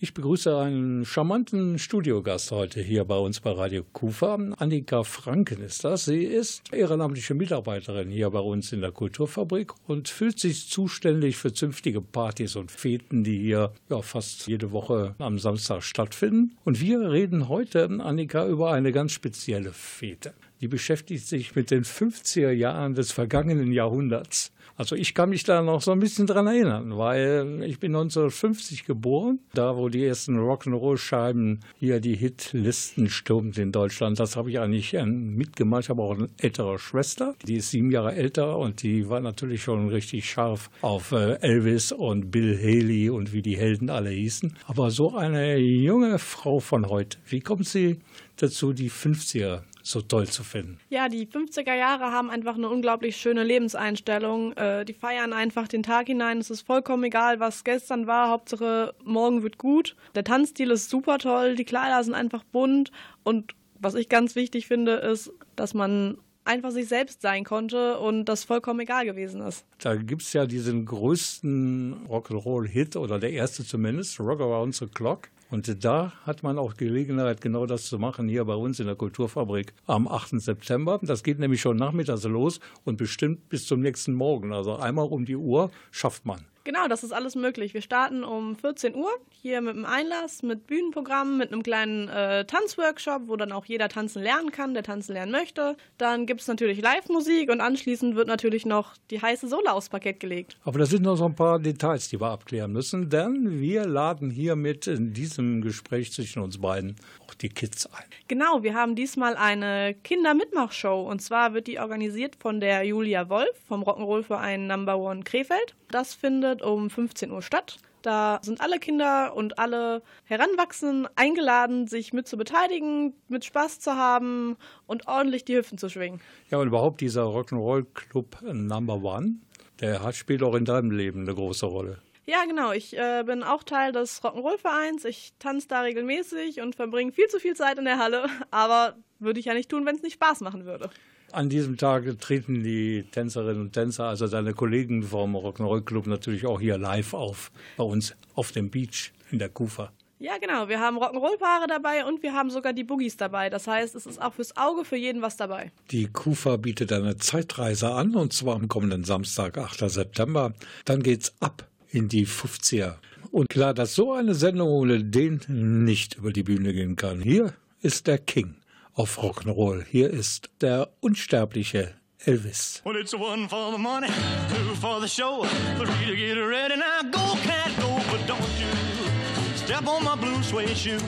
Ich 0.02 0.14
begrüße 0.14 0.56
einen 0.56 1.04
charmanten 1.04 1.78
Studiogast 1.78 2.52
heute 2.52 2.80
hier 2.80 3.04
bei 3.04 3.18
uns 3.18 3.40
bei 3.40 3.50
Radio 3.50 3.84
Kufa. 3.92 4.38
Annika 4.56 5.02
Franken 5.02 5.60
ist 5.60 5.84
das. 5.84 6.06
Sie 6.06 6.24
ist 6.24 6.72
ehrenamtliche 6.72 7.34
Mitarbeiterin 7.34 8.08
hier 8.08 8.30
bei 8.30 8.38
uns 8.38 8.72
in 8.72 8.80
der 8.80 8.92
Kulturfabrik 8.92 9.74
und 9.86 10.08
fühlt 10.08 10.38
sich 10.38 10.70
zuständig 10.70 11.36
für 11.36 11.52
zünftige 11.52 12.00
Partys 12.00 12.56
und 12.56 12.70
Feten, 12.70 13.24
die 13.24 13.40
hier 13.40 13.74
ja, 13.90 14.00
fast 14.00 14.46
jede 14.46 14.72
Woche 14.72 15.14
am 15.18 15.38
Samstag 15.38 15.82
stattfinden. 15.82 16.56
Und 16.64 16.80
wir 16.80 17.10
reden 17.10 17.50
heute, 17.50 17.84
Annika, 17.84 18.46
über 18.46 18.72
eine 18.72 18.92
ganz 18.92 19.12
spezielle 19.12 19.74
Fete. 19.74 20.32
Die 20.62 20.68
beschäftigt 20.68 21.26
sich 21.26 21.54
mit 21.54 21.70
den 21.70 21.84
50er 21.84 22.52
Jahren 22.52 22.94
des 22.94 23.12
vergangenen 23.12 23.70
Jahrhunderts. 23.70 24.50
Also 24.80 24.96
ich 24.96 25.12
kann 25.12 25.28
mich 25.28 25.44
da 25.44 25.60
noch 25.60 25.82
so 25.82 25.92
ein 25.92 25.98
bisschen 25.98 26.26
dran 26.26 26.46
erinnern, 26.46 26.96
weil 26.96 27.62
ich 27.64 27.78
bin 27.78 27.94
1950 27.94 28.86
geboren, 28.86 29.38
da 29.52 29.76
wo 29.76 29.90
die 29.90 30.02
ersten 30.02 30.38
Rock'n'Roll-Scheiben 30.38 31.60
hier 31.78 32.00
die 32.00 32.16
Hitlisten 32.16 33.10
stürmten 33.10 33.62
in 33.62 33.72
Deutschland. 33.72 34.18
Das 34.18 34.36
habe 34.36 34.48
ich 34.48 34.58
eigentlich 34.58 34.94
ähm, 34.94 35.34
mitgemacht. 35.36 35.82
Ich 35.82 35.90
habe 35.90 36.00
auch 36.00 36.14
eine 36.14 36.30
ältere 36.38 36.78
Schwester, 36.78 37.34
die 37.46 37.56
ist 37.56 37.72
sieben 37.72 37.90
Jahre 37.90 38.14
älter 38.14 38.56
und 38.56 38.82
die 38.82 39.06
war 39.06 39.20
natürlich 39.20 39.62
schon 39.62 39.90
richtig 39.90 40.30
scharf 40.30 40.70
auf 40.80 41.12
äh, 41.12 41.34
Elvis 41.42 41.92
und 41.92 42.30
Bill 42.30 42.56
Haley 42.56 43.10
und 43.10 43.34
wie 43.34 43.42
die 43.42 43.58
Helden 43.58 43.90
alle 43.90 44.08
hießen. 44.08 44.56
Aber 44.66 44.90
so 44.90 45.14
eine 45.14 45.58
junge 45.58 46.18
Frau 46.18 46.58
von 46.58 46.88
heute, 46.88 47.18
wie 47.26 47.40
kommt 47.40 47.68
sie 47.68 47.98
dazu, 48.36 48.72
die 48.72 48.90
50er 48.90 49.60
so 49.82 50.00
toll 50.00 50.26
zu 50.26 50.44
finden. 50.44 50.78
Ja, 50.88 51.08
die 51.08 51.26
50er 51.26 51.74
Jahre 51.74 52.12
haben 52.12 52.30
einfach 52.30 52.54
eine 52.54 52.68
unglaublich 52.68 53.16
schöne 53.16 53.44
Lebenseinstellung. 53.44 54.52
Äh, 54.54 54.84
die 54.84 54.94
feiern 54.94 55.32
einfach 55.32 55.68
den 55.68 55.82
Tag 55.82 56.06
hinein. 56.06 56.38
Es 56.38 56.50
ist 56.50 56.62
vollkommen 56.62 57.04
egal, 57.04 57.40
was 57.40 57.64
gestern 57.64 58.06
war. 58.06 58.30
Hauptsache, 58.30 58.94
morgen 59.04 59.42
wird 59.42 59.58
gut. 59.58 59.96
Der 60.14 60.24
Tanzstil 60.24 60.70
ist 60.70 60.90
super 60.90 61.18
toll. 61.18 61.56
Die 61.56 61.64
Kleider 61.64 62.02
sind 62.04 62.14
einfach 62.14 62.44
bunt. 62.44 62.90
Und 63.22 63.54
was 63.78 63.94
ich 63.94 64.08
ganz 64.08 64.36
wichtig 64.36 64.66
finde, 64.66 64.92
ist, 64.96 65.32
dass 65.56 65.74
man 65.74 66.18
einfach 66.44 66.70
sich 66.70 66.88
selbst 66.88 67.22
sein 67.22 67.44
konnte 67.44 67.98
und 67.98 68.24
das 68.24 68.44
vollkommen 68.44 68.80
egal 68.80 69.04
gewesen 69.04 69.40
ist. 69.42 69.64
Da 69.78 69.94
gibt 69.96 70.22
es 70.22 70.32
ja 70.32 70.46
diesen 70.46 70.86
größten 70.86 72.08
Rock'n'Roll-Hit 72.08 72.96
oder 72.96 73.18
der 73.18 73.32
erste 73.32 73.64
zumindest, 73.64 74.18
Rock 74.20 74.40
Around 74.40 74.74
the 74.74 74.86
Clock. 74.86 75.28
Und 75.50 75.84
da 75.84 76.12
hat 76.24 76.42
man 76.42 76.58
auch 76.58 76.76
Gelegenheit, 76.76 77.40
genau 77.40 77.66
das 77.66 77.86
zu 77.86 77.98
machen, 77.98 78.28
hier 78.28 78.44
bei 78.44 78.54
uns 78.54 78.78
in 78.78 78.86
der 78.86 78.94
Kulturfabrik 78.94 79.72
am 79.86 80.06
8. 80.06 80.40
September. 80.40 81.00
Das 81.02 81.24
geht 81.24 81.40
nämlich 81.40 81.60
schon 81.60 81.76
nachmittags 81.76 82.24
los 82.24 82.60
und 82.84 82.96
bestimmt 82.96 83.48
bis 83.48 83.66
zum 83.66 83.80
nächsten 83.80 84.14
Morgen. 84.14 84.52
Also 84.52 84.76
einmal 84.76 85.08
um 85.08 85.24
die 85.24 85.36
Uhr 85.36 85.70
schafft 85.90 86.24
man. 86.24 86.40
Genau, 86.64 86.88
das 86.88 87.02
ist 87.02 87.12
alles 87.12 87.36
möglich. 87.36 87.72
Wir 87.72 87.80
starten 87.80 88.22
um 88.22 88.54
14 88.54 88.94
Uhr 88.94 89.10
hier 89.30 89.62
mit 89.62 89.74
einem 89.74 89.86
Einlass, 89.86 90.42
mit 90.42 90.66
Bühnenprogramm, 90.66 91.38
mit 91.38 91.52
einem 91.52 91.62
kleinen 91.62 92.08
äh, 92.08 92.44
Tanzworkshop, 92.44 93.22
wo 93.28 93.36
dann 93.36 93.52
auch 93.52 93.64
jeder 93.64 93.88
tanzen 93.88 94.22
lernen 94.22 94.50
kann, 94.52 94.74
der 94.74 94.82
tanzen 94.82 95.14
lernen 95.14 95.32
möchte. 95.32 95.76
Dann 95.96 96.26
gibt 96.26 96.42
es 96.42 96.48
natürlich 96.48 96.82
Live-Musik 96.82 97.50
und 97.50 97.62
anschließend 97.62 98.14
wird 98.14 98.28
natürlich 98.28 98.66
noch 98.66 98.94
die 99.10 99.22
heiße 99.22 99.48
Sohle 99.48 99.72
aufs 99.72 99.88
Parkett 99.88 100.20
gelegt. 100.20 100.58
Aber 100.64 100.78
da 100.78 100.86
sind 100.86 101.02
noch 101.02 101.16
so 101.16 101.24
ein 101.24 101.34
paar 101.34 101.58
Details, 101.58 102.10
die 102.10 102.20
wir 102.20 102.28
abklären 102.28 102.72
müssen, 102.72 103.08
denn 103.08 103.60
wir 103.60 103.86
laden 103.86 104.30
hiermit 104.30 104.86
in 104.86 105.14
diesem 105.14 105.62
Gespräch 105.62 106.12
zwischen 106.12 106.42
uns 106.42 106.58
beiden 106.58 106.96
auch 107.30 107.34
die 107.34 107.48
Kids 107.48 107.86
ein. 107.86 108.04
Genau, 108.28 108.62
wir 108.62 108.74
haben 108.74 108.94
diesmal 108.94 109.36
eine 109.36 109.94
Kindermitmachshow 109.94 111.08
und 111.08 111.20
zwar 111.20 111.54
wird 111.54 111.66
die 111.66 111.78
organisiert 111.78 112.36
von 112.36 112.60
der 112.60 112.82
Julia 112.84 113.28
Wolf 113.28 113.56
vom 113.68 113.82
Rock'n'Roll-Verein 113.82 114.66
Number 114.66 114.98
One 114.98 115.22
Krefeld. 115.22 115.74
Das 115.90 116.14
findet 116.14 116.62
um 116.62 116.90
15 116.90 117.30
Uhr 117.30 117.42
statt. 117.42 117.78
Da 118.02 118.40
sind 118.42 118.62
alle 118.62 118.78
Kinder 118.78 119.36
und 119.36 119.58
alle 119.58 120.02
Heranwachsenden 120.24 121.06
eingeladen, 121.16 121.86
sich 121.86 122.12
mit 122.12 122.26
zu 122.26 122.38
beteiligen, 122.38 123.12
mit 123.28 123.44
Spaß 123.44 123.80
zu 123.80 123.94
haben 123.94 124.56
und 124.86 125.06
ordentlich 125.06 125.44
die 125.44 125.56
Hüften 125.56 125.76
zu 125.76 125.90
schwingen. 125.90 126.20
Ja, 126.50 126.58
und 126.58 126.66
überhaupt 126.66 127.00
dieser 127.02 127.24
Rock'n'Roll 127.24 127.86
Club 127.92 128.38
Number 128.42 129.02
One, 129.02 129.36
der 129.80 130.02
hat, 130.02 130.16
spielt 130.16 130.42
auch 130.42 130.54
in 130.54 130.64
deinem 130.64 130.90
Leben 130.90 131.22
eine 131.22 131.34
große 131.34 131.66
Rolle. 131.66 131.98
Ja, 132.26 132.44
genau. 132.46 132.72
Ich 132.72 132.96
äh, 132.96 133.22
bin 133.24 133.42
auch 133.42 133.62
Teil 133.62 133.92
des 133.92 134.22
Rock'n'Roll-Vereins. 134.22 135.04
Ich 135.04 135.32
tanze 135.38 135.68
da 135.68 135.80
regelmäßig 135.80 136.60
und 136.60 136.76
verbringe 136.76 137.12
viel 137.12 137.28
zu 137.28 137.38
viel 137.38 137.56
Zeit 137.56 137.78
in 137.78 137.84
der 137.84 137.98
Halle. 137.98 138.26
Aber 138.50 138.96
würde 139.18 139.40
ich 139.40 139.46
ja 139.46 139.54
nicht 139.54 139.68
tun, 139.68 139.86
wenn 139.86 139.96
es 139.96 140.02
nicht 140.02 140.14
Spaß 140.14 140.40
machen 140.40 140.64
würde. 140.64 140.90
An 141.32 141.48
diesem 141.48 141.76
Tag 141.76 142.04
treten 142.20 142.64
die 142.64 143.04
Tänzerinnen 143.12 143.60
und 143.60 143.72
Tänzer, 143.72 144.04
also 144.04 144.26
deine 144.26 144.52
Kollegen 144.52 145.04
vom 145.04 145.36
Rock'n'Roll 145.36 145.82
Club, 145.84 146.06
natürlich 146.08 146.44
auch 146.44 146.60
hier 146.60 146.76
live 146.76 147.14
auf, 147.14 147.52
bei 147.76 147.84
uns 147.84 148.16
auf 148.34 148.50
dem 148.50 148.68
Beach 148.68 149.12
in 149.30 149.38
der 149.38 149.48
Kufa. 149.48 149.92
Ja, 150.18 150.36
genau. 150.38 150.68
Wir 150.68 150.80
haben 150.80 150.98
Rock'n'Roll-Paare 150.98 151.66
dabei 151.66 152.04
und 152.04 152.22
wir 152.22 152.34
haben 152.34 152.50
sogar 152.50 152.72
die 152.72 152.84
Boogies 152.84 153.16
dabei. 153.16 153.48
Das 153.48 153.66
heißt, 153.66 153.94
es 153.94 154.06
ist 154.06 154.20
auch 154.20 154.34
fürs 154.34 154.56
Auge 154.56 154.84
für 154.84 154.96
jeden 154.96 155.22
was 155.22 155.36
dabei. 155.36 155.72
Die 155.92 156.08
Kufa 156.08 156.56
bietet 156.56 156.92
eine 156.92 157.16
Zeitreise 157.16 157.92
an 157.92 158.14
und 158.14 158.32
zwar 158.32 158.56
am 158.56 158.68
kommenden 158.68 159.04
Samstag, 159.04 159.56
8. 159.56 159.88
September. 159.88 160.52
Dann 160.84 161.02
geht's 161.02 161.32
ab 161.40 161.69
in 161.90 162.08
die 162.08 162.26
50er. 162.26 162.94
Und 163.30 163.48
klar, 163.48 163.74
dass 163.74 163.94
so 163.94 164.12
eine 164.12 164.34
Sendung 164.34 164.68
ohne 164.68 165.04
den 165.04 165.40
nicht 165.84 166.16
über 166.16 166.32
die 166.32 166.42
Bühne 166.42 166.72
gehen 166.72 166.96
kann. 166.96 167.20
Hier 167.20 167.54
ist 167.80 168.06
der 168.06 168.18
King 168.18 168.56
auf 168.94 169.18
Rock'n'Roll. 169.18 169.84
Hier 169.88 170.10
ist 170.10 170.50
der 170.60 170.90
unsterbliche 171.00 171.94
Elvis. 172.24 172.82
Well, 172.84 172.96
it's 172.96 173.14
one 173.14 173.48
for 173.48 173.72
the 173.72 173.78
money, 173.78 174.08
two 174.08 174.74
for 174.74 175.00
the 175.00 175.08
show, 175.08 175.44
three 175.78 176.06
to 176.06 176.16
get 176.16 176.36
ready. 176.36 176.76
Now 176.76 177.02
go, 177.10 177.34
cat, 177.42 177.70
go, 177.78 177.96
but 178.10 178.26
don't 178.26 178.40
you 178.58 179.56
step 179.56 179.86
on 179.86 180.04
my 180.04 180.16
blue 180.16 180.42
suede 180.42 180.76
shoe. 180.76 180.98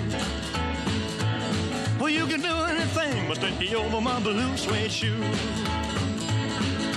Well, 2.01 2.11
you 2.11 2.27
can 2.27 2.41
do 2.41 2.55
anything 2.69 3.29
but 3.29 3.37
stay 3.37 3.75
over 3.75 4.01
my 4.01 4.21
blue 4.21 4.57
suede 4.57 4.91
shoe. 4.91 5.17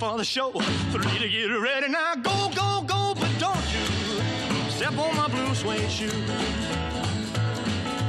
For 0.00 0.16
the 0.16 0.24
show, 0.24 0.50
three 0.92 1.18
to 1.18 1.28
get 1.28 1.48
ready. 1.48 1.86
Now 1.88 2.14
go, 2.14 2.48
go, 2.54 2.82
go, 2.86 3.14
but 3.20 3.30
don't 3.38 3.66
you 3.74 4.70
step 4.70 4.96
on 4.96 5.14
my 5.14 5.28
blue 5.28 5.54
suede 5.54 5.90
shoe. 5.90 6.10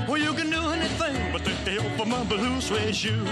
Well, 0.08 0.18
you 0.18 0.34
can 0.34 0.50
do 0.50 0.62
anything 0.70 1.34
but 1.34 1.44
take 1.44 1.62
the 1.66 1.82
help 1.82 2.00
of 2.00 2.08
my 2.08 2.24
blue 2.24 2.62
suede 2.62 2.96
shoe. 2.96 3.26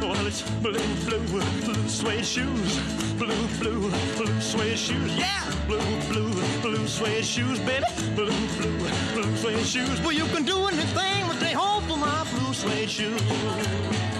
Well, 0.00 0.24
it's 0.24 0.42
blue, 0.62 0.78
blue, 1.04 1.42
blue 1.64 1.88
suede 1.88 2.24
shoes. 2.24 2.78
Blue, 3.18 3.48
blue, 3.58 3.90
blue 4.16 4.40
suede 4.40 4.78
shoes. 4.78 5.16
Yeah, 5.16 5.42
blue, 5.66 5.80
blue, 6.08 6.32
blue 6.62 6.86
suede 6.86 7.24
shoes, 7.24 7.58
baby. 7.58 7.86
Blue, 8.14 8.30
blue, 8.56 8.78
blue 9.14 9.36
suede 9.36 9.66
shoes. 9.66 10.00
Well, 10.02 10.12
you 10.12 10.26
can 10.26 10.44
do 10.44 10.68
anything 10.68 11.26
but 11.26 11.38
stay 11.38 11.54
home 11.54 11.82
for 11.88 11.96
my 11.96 12.24
blue 12.30 12.54
suede 12.54 12.88
shoes. 12.88 14.17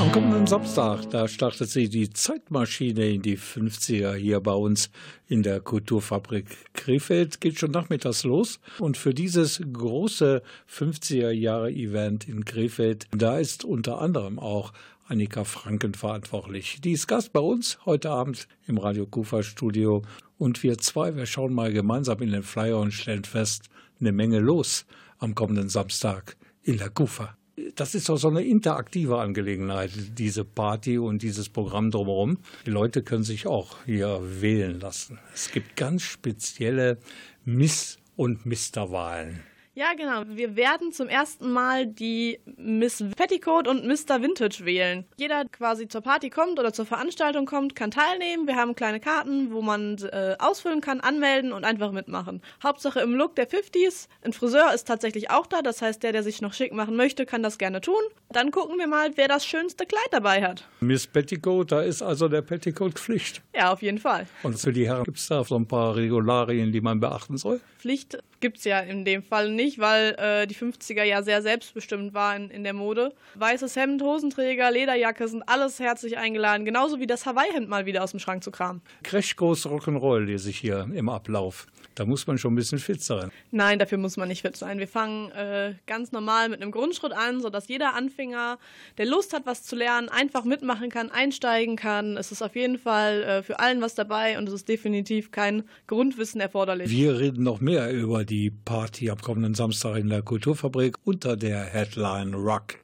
Am 0.00 0.10
kommenden 0.10 0.46
Samstag, 0.46 1.08
da 1.10 1.28
startet 1.28 1.70
sie 1.70 1.88
die 1.88 2.10
Zeitmaschine 2.10 3.10
in 3.10 3.22
die 3.22 3.38
50er 3.38 4.14
hier 4.14 4.40
bei 4.40 4.52
uns 4.52 4.90
in 5.28 5.44
der 5.44 5.60
Kulturfabrik 5.60 6.46
Krefeld. 6.74 7.40
Geht 7.40 7.60
schon 7.60 7.70
nachmittags 7.70 8.24
los. 8.24 8.58
Und 8.80 8.96
für 8.96 9.14
dieses 9.14 9.62
große 9.72 10.42
50er 10.68 11.30
Jahre 11.30 11.70
Event 11.70 12.28
in 12.28 12.44
Krefeld, 12.44 13.06
da 13.12 13.38
ist 13.38 13.64
unter 13.64 14.00
anderem 14.00 14.40
auch 14.40 14.72
Annika 15.06 15.44
Franken 15.44 15.94
verantwortlich. 15.94 16.80
Die 16.82 16.92
ist 16.92 17.06
Gast 17.06 17.32
bei 17.32 17.40
uns 17.40 17.78
heute 17.86 18.10
Abend 18.10 18.48
im 18.66 18.78
Radio 18.78 19.06
Kufa 19.06 19.44
Studio. 19.44 20.02
Und 20.38 20.62
wir 20.64 20.76
zwei, 20.78 21.14
wir 21.14 21.26
schauen 21.26 21.54
mal 21.54 21.72
gemeinsam 21.72 22.20
in 22.20 22.32
den 22.32 22.42
Flyer 22.42 22.80
und 22.80 22.92
stellen 22.92 23.24
fest, 23.24 23.68
eine 24.00 24.10
Menge 24.10 24.40
los 24.40 24.86
am 25.18 25.36
kommenden 25.36 25.68
Samstag 25.68 26.36
in 26.62 26.78
der 26.78 26.90
Kufa 26.90 27.36
das 27.76 27.94
ist 27.94 28.08
doch 28.08 28.16
so 28.16 28.28
eine 28.28 28.42
interaktive 28.42 29.18
Angelegenheit, 29.18 29.90
diese 30.18 30.44
Party 30.44 30.98
und 30.98 31.22
dieses 31.22 31.48
Programm 31.48 31.90
drumherum. 31.90 32.38
Die 32.66 32.70
Leute 32.70 33.02
können 33.02 33.24
sich 33.24 33.46
auch 33.46 33.76
hier 33.86 34.20
wählen 34.40 34.80
lassen. 34.80 35.18
Es 35.32 35.50
gibt 35.50 35.76
ganz 35.76 36.02
spezielle 36.02 36.98
Miss- 37.44 37.98
und 38.16 38.46
Misterwahlen. 38.46 39.40
Ja, 39.76 39.94
genau. 39.96 40.22
Wir 40.28 40.54
werden 40.54 40.92
zum 40.92 41.08
ersten 41.08 41.50
Mal 41.50 41.84
die 41.86 42.38
Miss 42.56 43.04
Petticoat 43.16 43.66
und 43.66 43.84
Mr. 43.84 44.22
Vintage 44.22 44.64
wählen. 44.64 45.04
Jeder 45.16 45.46
quasi 45.46 45.88
zur 45.88 46.00
Party 46.00 46.30
kommt 46.30 46.60
oder 46.60 46.72
zur 46.72 46.86
Veranstaltung 46.86 47.44
kommt, 47.44 47.74
kann 47.74 47.90
teilnehmen. 47.90 48.46
Wir 48.46 48.54
haben 48.54 48.76
kleine 48.76 49.00
Karten, 49.00 49.52
wo 49.52 49.62
man 49.62 49.98
äh, 50.12 50.36
ausfüllen 50.38 50.80
kann, 50.80 51.00
anmelden 51.00 51.52
und 51.52 51.64
einfach 51.64 51.90
mitmachen. 51.90 52.40
Hauptsache 52.62 53.00
im 53.00 53.16
Look 53.16 53.34
der 53.34 53.48
50s. 53.48 54.06
Ein 54.22 54.32
Friseur 54.32 54.72
ist 54.72 54.86
tatsächlich 54.86 55.30
auch 55.30 55.48
da. 55.48 55.60
Das 55.60 55.82
heißt, 55.82 56.04
der, 56.04 56.12
der 56.12 56.22
sich 56.22 56.40
noch 56.40 56.52
schick 56.52 56.72
machen 56.72 56.94
möchte, 56.94 57.26
kann 57.26 57.42
das 57.42 57.58
gerne 57.58 57.80
tun. 57.80 58.00
Dann 58.30 58.52
gucken 58.52 58.78
wir 58.78 58.86
mal, 58.86 59.10
wer 59.16 59.26
das 59.26 59.44
schönste 59.44 59.86
Kleid 59.86 60.08
dabei 60.12 60.44
hat. 60.44 60.68
Miss 60.78 61.08
Petticoat, 61.08 61.72
da 61.72 61.82
ist 61.82 62.00
also 62.00 62.28
der 62.28 62.42
Petticoat 62.42 62.94
Pflicht. 62.94 63.42
Ja, 63.52 63.72
auf 63.72 63.82
jeden 63.82 63.98
Fall. 63.98 64.28
Und 64.44 64.56
für 64.56 64.72
die 64.72 64.86
Herren 64.86 65.02
gibt 65.02 65.18
es 65.18 65.26
da 65.26 65.42
so 65.42 65.56
ein 65.56 65.66
paar 65.66 65.96
Regularien, 65.96 66.70
die 66.70 66.80
man 66.80 67.00
beachten 67.00 67.38
soll? 67.38 67.60
Pflicht 67.78 68.18
gibt 68.44 68.58
es 68.58 68.64
ja 68.64 68.80
in 68.80 69.06
dem 69.06 69.22
Fall 69.22 69.50
nicht, 69.50 69.78
weil 69.78 70.14
äh, 70.18 70.46
die 70.46 70.54
50er 70.54 71.02
ja 71.02 71.22
sehr 71.22 71.40
selbstbestimmt 71.40 72.12
waren 72.12 72.50
in, 72.50 72.62
der 72.62 72.74
Mode. 72.74 73.14
Weißes 73.36 73.74
Hemd, 73.74 74.02
Hosenträger, 74.02 74.70
Lederjacke 74.70 75.26
sind 75.28 75.48
alles 75.48 75.80
herzlich 75.80 76.18
eingeladen, 76.18 76.66
genauso 76.66 77.00
wie 77.00 77.06
das 77.06 77.24
Hawaii-Hemd 77.24 77.70
mal 77.70 77.86
wieder 77.86 78.04
aus 78.04 78.10
dem 78.10 78.20
Schrank 78.20 78.44
zu 78.44 78.50
kramen. 78.50 78.82
Crashkurs 79.02 79.64
Rock'n'Roll 79.64 80.26
lese 80.26 80.50
ich 80.50 80.58
hier 80.58 80.86
im 80.92 81.08
Ablauf. 81.08 81.66
Da 81.94 82.04
muss 82.04 82.26
man 82.26 82.38
schon 82.38 82.52
ein 82.52 82.56
bisschen 82.56 82.80
fit 82.80 83.02
sein. 83.02 83.30
Nein, 83.50 83.78
dafür 83.78 83.98
muss 83.98 84.16
man 84.16 84.28
nicht 84.28 84.42
fit 84.42 84.56
sein. 84.56 84.78
Wir 84.78 84.88
fangen 84.88 85.30
äh, 85.30 85.74
ganz 85.86 86.12
normal 86.12 86.48
mit 86.48 86.60
einem 86.60 86.72
Grundschritt 86.72 87.12
an, 87.12 87.40
sodass 87.40 87.68
jeder 87.68 87.94
Anfänger, 87.94 88.58
der 88.98 89.06
Lust 89.06 89.32
hat, 89.32 89.46
was 89.46 89.62
zu 89.62 89.76
lernen, 89.76 90.08
einfach 90.08 90.44
mitmachen 90.44 90.90
kann, 90.90 91.10
einsteigen 91.10 91.76
kann. 91.76 92.16
Es 92.16 92.32
ist 92.32 92.42
auf 92.42 92.56
jeden 92.56 92.78
Fall 92.78 93.22
äh, 93.22 93.42
für 93.42 93.60
allen 93.60 93.80
was 93.80 93.94
dabei 93.94 94.36
und 94.38 94.48
es 94.48 94.54
ist 94.54 94.68
definitiv 94.68 95.30
kein 95.30 95.62
Grundwissen 95.86 96.40
erforderlich. 96.40 96.90
Wir 96.90 97.18
reden 97.18 97.44
noch 97.44 97.60
mehr 97.60 97.92
über 97.92 98.24
die 98.24 98.33
Party 98.64 99.10
am 99.10 99.20
kommenden 99.20 99.54
Samstag 99.54 99.96
in 99.98 100.08
der 100.08 100.22
Kulturfabrik 100.22 100.96
unter 101.04 101.36
der 101.36 101.64
Headline 101.64 102.34
Rock 102.34 102.76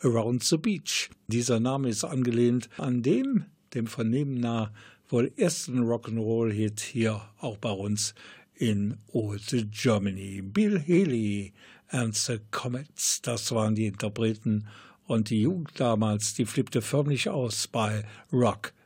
Around 0.00 0.42
the 0.42 0.56
Beach. 0.56 1.10
Dieser 1.28 1.60
Name 1.60 1.88
ist 1.88 2.04
angelehnt 2.04 2.68
an 2.76 3.02
dem, 3.02 3.44
dem 3.74 3.86
Vernehmen 3.86 4.40
nach, 4.40 4.70
wohl 5.08 5.32
ersten 5.36 5.80
Rock'n'Roll-Hit 5.84 6.80
hier 6.80 7.22
auch 7.38 7.56
bei 7.58 7.70
uns 7.70 8.14
in 8.54 8.98
Old 9.12 9.68
Germany. 9.70 10.42
Bill 10.42 10.80
Haley 10.80 11.52
and 11.88 12.16
the 12.16 12.38
Comets, 12.50 13.22
das 13.22 13.52
waren 13.52 13.74
die 13.74 13.86
Interpreten 13.86 14.66
und 15.06 15.30
die 15.30 15.42
Jugend 15.42 15.78
damals, 15.78 16.34
die 16.34 16.46
flippte 16.46 16.82
förmlich 16.82 17.28
aus 17.28 17.68
bei 17.68 18.04
Rock 18.32 18.72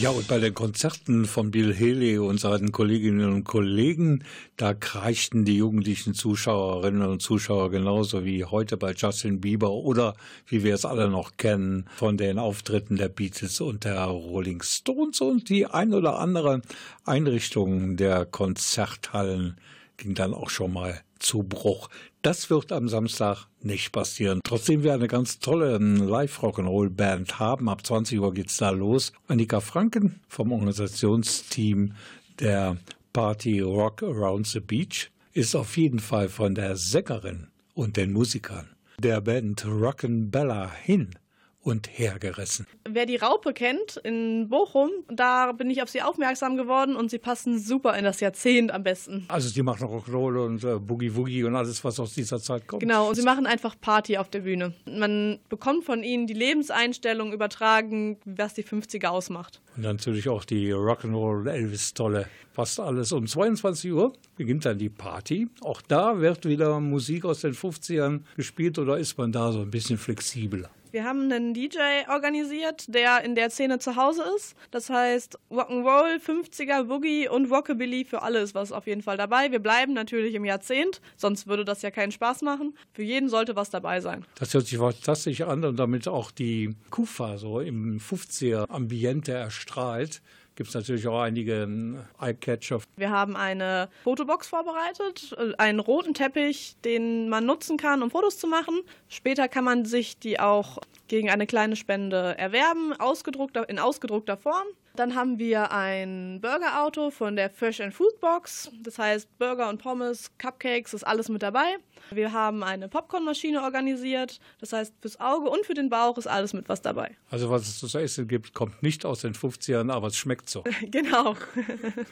Ja, 0.00 0.08
und 0.08 0.28
bei 0.28 0.38
den 0.38 0.54
Konzerten 0.54 1.26
von 1.26 1.50
Bill 1.50 1.74
Haley 1.74 2.16
und 2.16 2.40
seinen 2.40 2.72
Kolleginnen 2.72 3.34
und 3.34 3.44
Kollegen, 3.44 4.24
da 4.56 4.72
kreischten 4.72 5.44
die 5.44 5.58
jugendlichen 5.58 6.14
Zuschauerinnen 6.14 7.02
und 7.02 7.20
Zuschauer 7.20 7.70
genauso 7.70 8.24
wie 8.24 8.46
heute 8.46 8.78
bei 8.78 8.94
Justin 8.94 9.42
Bieber 9.42 9.72
oder 9.72 10.14
wie 10.46 10.64
wir 10.64 10.74
es 10.74 10.86
alle 10.86 11.10
noch 11.10 11.36
kennen 11.36 11.84
von 11.96 12.16
den 12.16 12.38
Auftritten 12.38 12.96
der 12.96 13.10
Beatles 13.10 13.60
und 13.60 13.84
der 13.84 14.04
Rolling 14.04 14.62
Stones 14.62 15.20
und 15.20 15.50
die 15.50 15.66
ein 15.66 15.92
oder 15.92 16.18
andere 16.18 16.62
Einrichtung 17.04 17.98
der 17.98 18.24
Konzerthallen 18.24 19.58
ging 19.98 20.14
dann 20.14 20.32
auch 20.32 20.48
schon 20.48 20.72
mal 20.72 20.98
zu 21.20 21.42
Bruch. 21.44 21.88
Das 22.22 22.50
wird 22.50 22.72
am 22.72 22.88
Samstag 22.88 23.46
nicht 23.62 23.92
passieren. 23.92 24.40
Trotzdem 24.42 24.82
wir 24.82 24.92
eine 24.92 25.06
ganz 25.06 25.38
tolle 25.38 25.76
ähm, 25.76 26.08
Live-Rock'n'Roll-Band 26.08 27.38
haben. 27.38 27.68
Ab 27.68 27.86
20 27.86 28.18
Uhr 28.18 28.34
geht's 28.34 28.56
da 28.56 28.70
los. 28.70 29.12
Annika 29.28 29.60
Franken 29.60 30.20
vom 30.28 30.52
Organisationsteam 30.52 31.94
der 32.40 32.76
Party 33.12 33.60
Rock 33.60 34.02
Around 34.02 34.46
the 34.48 34.60
Beach 34.60 35.10
ist 35.32 35.54
auf 35.54 35.76
jeden 35.76 36.00
Fall 36.00 36.28
von 36.28 36.54
der 36.54 36.76
Sängerin 36.76 37.48
und 37.74 37.96
den 37.96 38.12
Musikern 38.12 38.68
der 39.00 39.20
Band 39.22 39.64
Rock'n'Bella 39.64 40.70
hin 40.70 41.14
und 41.62 41.88
hergerissen. 41.98 42.66
Wer 42.88 43.06
die 43.06 43.16
Raupe 43.16 43.52
kennt 43.52 43.98
in 43.98 44.48
Bochum, 44.48 44.90
da 45.08 45.52
bin 45.52 45.68
ich 45.68 45.82
auf 45.82 45.90
sie 45.90 46.00
aufmerksam 46.00 46.56
geworden 46.56 46.96
und 46.96 47.10
sie 47.10 47.18
passen 47.18 47.58
super 47.58 47.96
in 47.98 48.04
das 48.04 48.20
Jahrzehnt 48.20 48.72
am 48.72 48.82
besten. 48.82 49.26
Also 49.28 49.52
die 49.52 49.62
machen 49.62 49.86
Rock'n'Roll 49.86 50.44
und 50.44 50.64
äh, 50.64 50.78
Boogie 50.78 51.14
Woogie 51.14 51.44
und 51.44 51.54
alles, 51.54 51.84
was 51.84 52.00
aus 52.00 52.14
dieser 52.14 52.40
Zeit 52.40 52.66
kommt. 52.66 52.80
Genau, 52.80 53.08
und 53.08 53.14
sie 53.14 53.22
machen 53.22 53.46
einfach 53.46 53.78
Party 53.78 54.16
auf 54.16 54.30
der 54.30 54.40
Bühne. 54.40 54.74
Man 54.86 55.38
bekommt 55.48 55.84
von 55.84 56.02
ihnen 56.02 56.26
die 56.26 56.34
Lebenseinstellung 56.34 57.32
übertragen, 57.32 58.18
was 58.24 58.54
die 58.54 58.64
50er 58.64 59.08
ausmacht. 59.08 59.60
Und 59.76 59.82
natürlich 59.82 60.28
auch 60.28 60.44
die 60.44 60.72
Rock'n'Roll 60.72 61.48
Elvis-Tolle. 61.48 62.26
Fast 62.52 62.80
alles. 62.80 63.12
Um 63.12 63.26
22 63.26 63.92
Uhr 63.92 64.12
beginnt 64.36 64.64
dann 64.64 64.78
die 64.78 64.88
Party. 64.88 65.48
Auch 65.60 65.82
da 65.82 66.20
wird 66.20 66.46
wieder 66.46 66.80
Musik 66.80 67.24
aus 67.24 67.42
den 67.42 67.54
50ern 67.54 68.20
gespielt 68.36 68.78
oder 68.78 68.98
ist 68.98 69.16
man 69.18 69.30
da 69.30 69.52
so 69.52 69.60
ein 69.60 69.70
bisschen 69.70 69.98
flexibler? 69.98 70.70
Wir 70.92 71.04
haben 71.04 71.30
einen 71.30 71.54
DJ 71.54 71.78
organisiert, 72.08 72.92
der 72.92 73.22
in 73.22 73.36
der 73.36 73.50
Szene 73.50 73.78
zu 73.78 73.94
Hause 73.94 74.24
ist. 74.36 74.56
Das 74.72 74.90
heißt, 74.90 75.38
Rock'n'Roll, 75.50 76.20
50er, 76.20 76.84
Boogie 76.84 77.28
und 77.28 77.50
Rockabilly 77.50 78.04
für 78.04 78.22
alle 78.22 78.40
ist 78.40 78.56
was 78.56 78.72
auf 78.72 78.88
jeden 78.88 79.02
Fall 79.02 79.16
dabei. 79.16 79.52
Wir 79.52 79.60
bleiben 79.60 79.92
natürlich 79.92 80.34
im 80.34 80.44
Jahrzehnt, 80.44 81.00
sonst 81.16 81.46
würde 81.46 81.64
das 81.64 81.82
ja 81.82 81.92
keinen 81.92 82.10
Spaß 82.10 82.42
machen. 82.42 82.74
Für 82.92 83.04
jeden 83.04 83.28
sollte 83.28 83.54
was 83.54 83.70
dabei 83.70 84.00
sein. 84.00 84.24
Das 84.34 84.52
hört 84.52 84.66
sich 84.66 84.78
fantastisch 84.78 85.42
an 85.42 85.64
und 85.64 85.76
damit 85.76 86.08
auch 86.08 86.32
die 86.32 86.74
Kufa 86.90 87.38
so 87.38 87.60
im 87.60 87.98
50er 88.00 88.68
Ambiente 88.68 89.32
erstrahlt 89.32 90.22
gibt 90.60 90.68
es 90.68 90.74
natürlich 90.74 91.08
auch 91.08 91.22
einige 91.22 91.62
ähm, 91.62 92.04
Eyecatcher. 92.20 92.80
Wir 92.96 93.08
haben 93.08 93.34
eine 93.34 93.88
Fotobox 94.04 94.46
vorbereitet, 94.46 95.34
äh, 95.38 95.54
einen 95.56 95.80
roten 95.80 96.12
Teppich, 96.12 96.76
den 96.84 97.30
man 97.30 97.46
nutzen 97.46 97.78
kann, 97.78 98.02
um 98.02 98.10
Fotos 98.10 98.36
zu 98.36 98.46
machen. 98.46 98.82
Später 99.08 99.48
kann 99.48 99.64
man 99.64 99.86
sich 99.86 100.18
die 100.18 100.38
auch 100.38 100.76
gegen 101.08 101.30
eine 101.30 101.46
kleine 101.46 101.76
Spende 101.76 102.36
erwerben, 102.36 102.92
ausgedruckt, 102.92 103.56
in 103.56 103.78
ausgedruckter 103.78 104.36
Form. 104.36 104.66
Dann 105.00 105.14
haben 105.14 105.38
wir 105.38 105.72
ein 105.72 106.42
Burgerauto 106.42 107.10
von 107.10 107.34
der 107.34 107.48
Fresh 107.48 107.80
and 107.80 107.94
Food 107.94 108.20
Box. 108.20 108.70
Das 108.82 108.98
heißt, 108.98 109.38
Burger 109.38 109.70
und 109.70 109.80
Pommes, 109.80 110.30
Cupcakes 110.36 110.92
ist 110.92 111.04
alles 111.04 111.30
mit 111.30 111.42
dabei. 111.42 111.78
Wir 112.10 112.34
haben 112.34 112.62
eine 112.62 112.86
Popcornmaschine 112.86 113.62
organisiert. 113.62 114.40
Das 114.60 114.74
heißt, 114.74 114.92
fürs 115.00 115.18
Auge 115.18 115.48
und 115.48 115.64
für 115.64 115.72
den 115.72 115.88
Bauch 115.88 116.18
ist 116.18 116.26
alles 116.26 116.52
mit 116.52 116.68
was 116.68 116.82
dabei. 116.82 117.16
Also 117.30 117.48
was 117.48 117.62
es 117.62 117.78
zu 117.78 117.98
essen 117.98 118.28
gibt, 118.28 118.52
kommt 118.52 118.82
nicht 118.82 119.06
aus 119.06 119.22
den 119.22 119.32
50ern, 119.32 119.90
aber 119.90 120.08
es 120.08 120.18
schmeckt 120.18 120.50
so. 120.50 120.64
genau. 120.90 121.34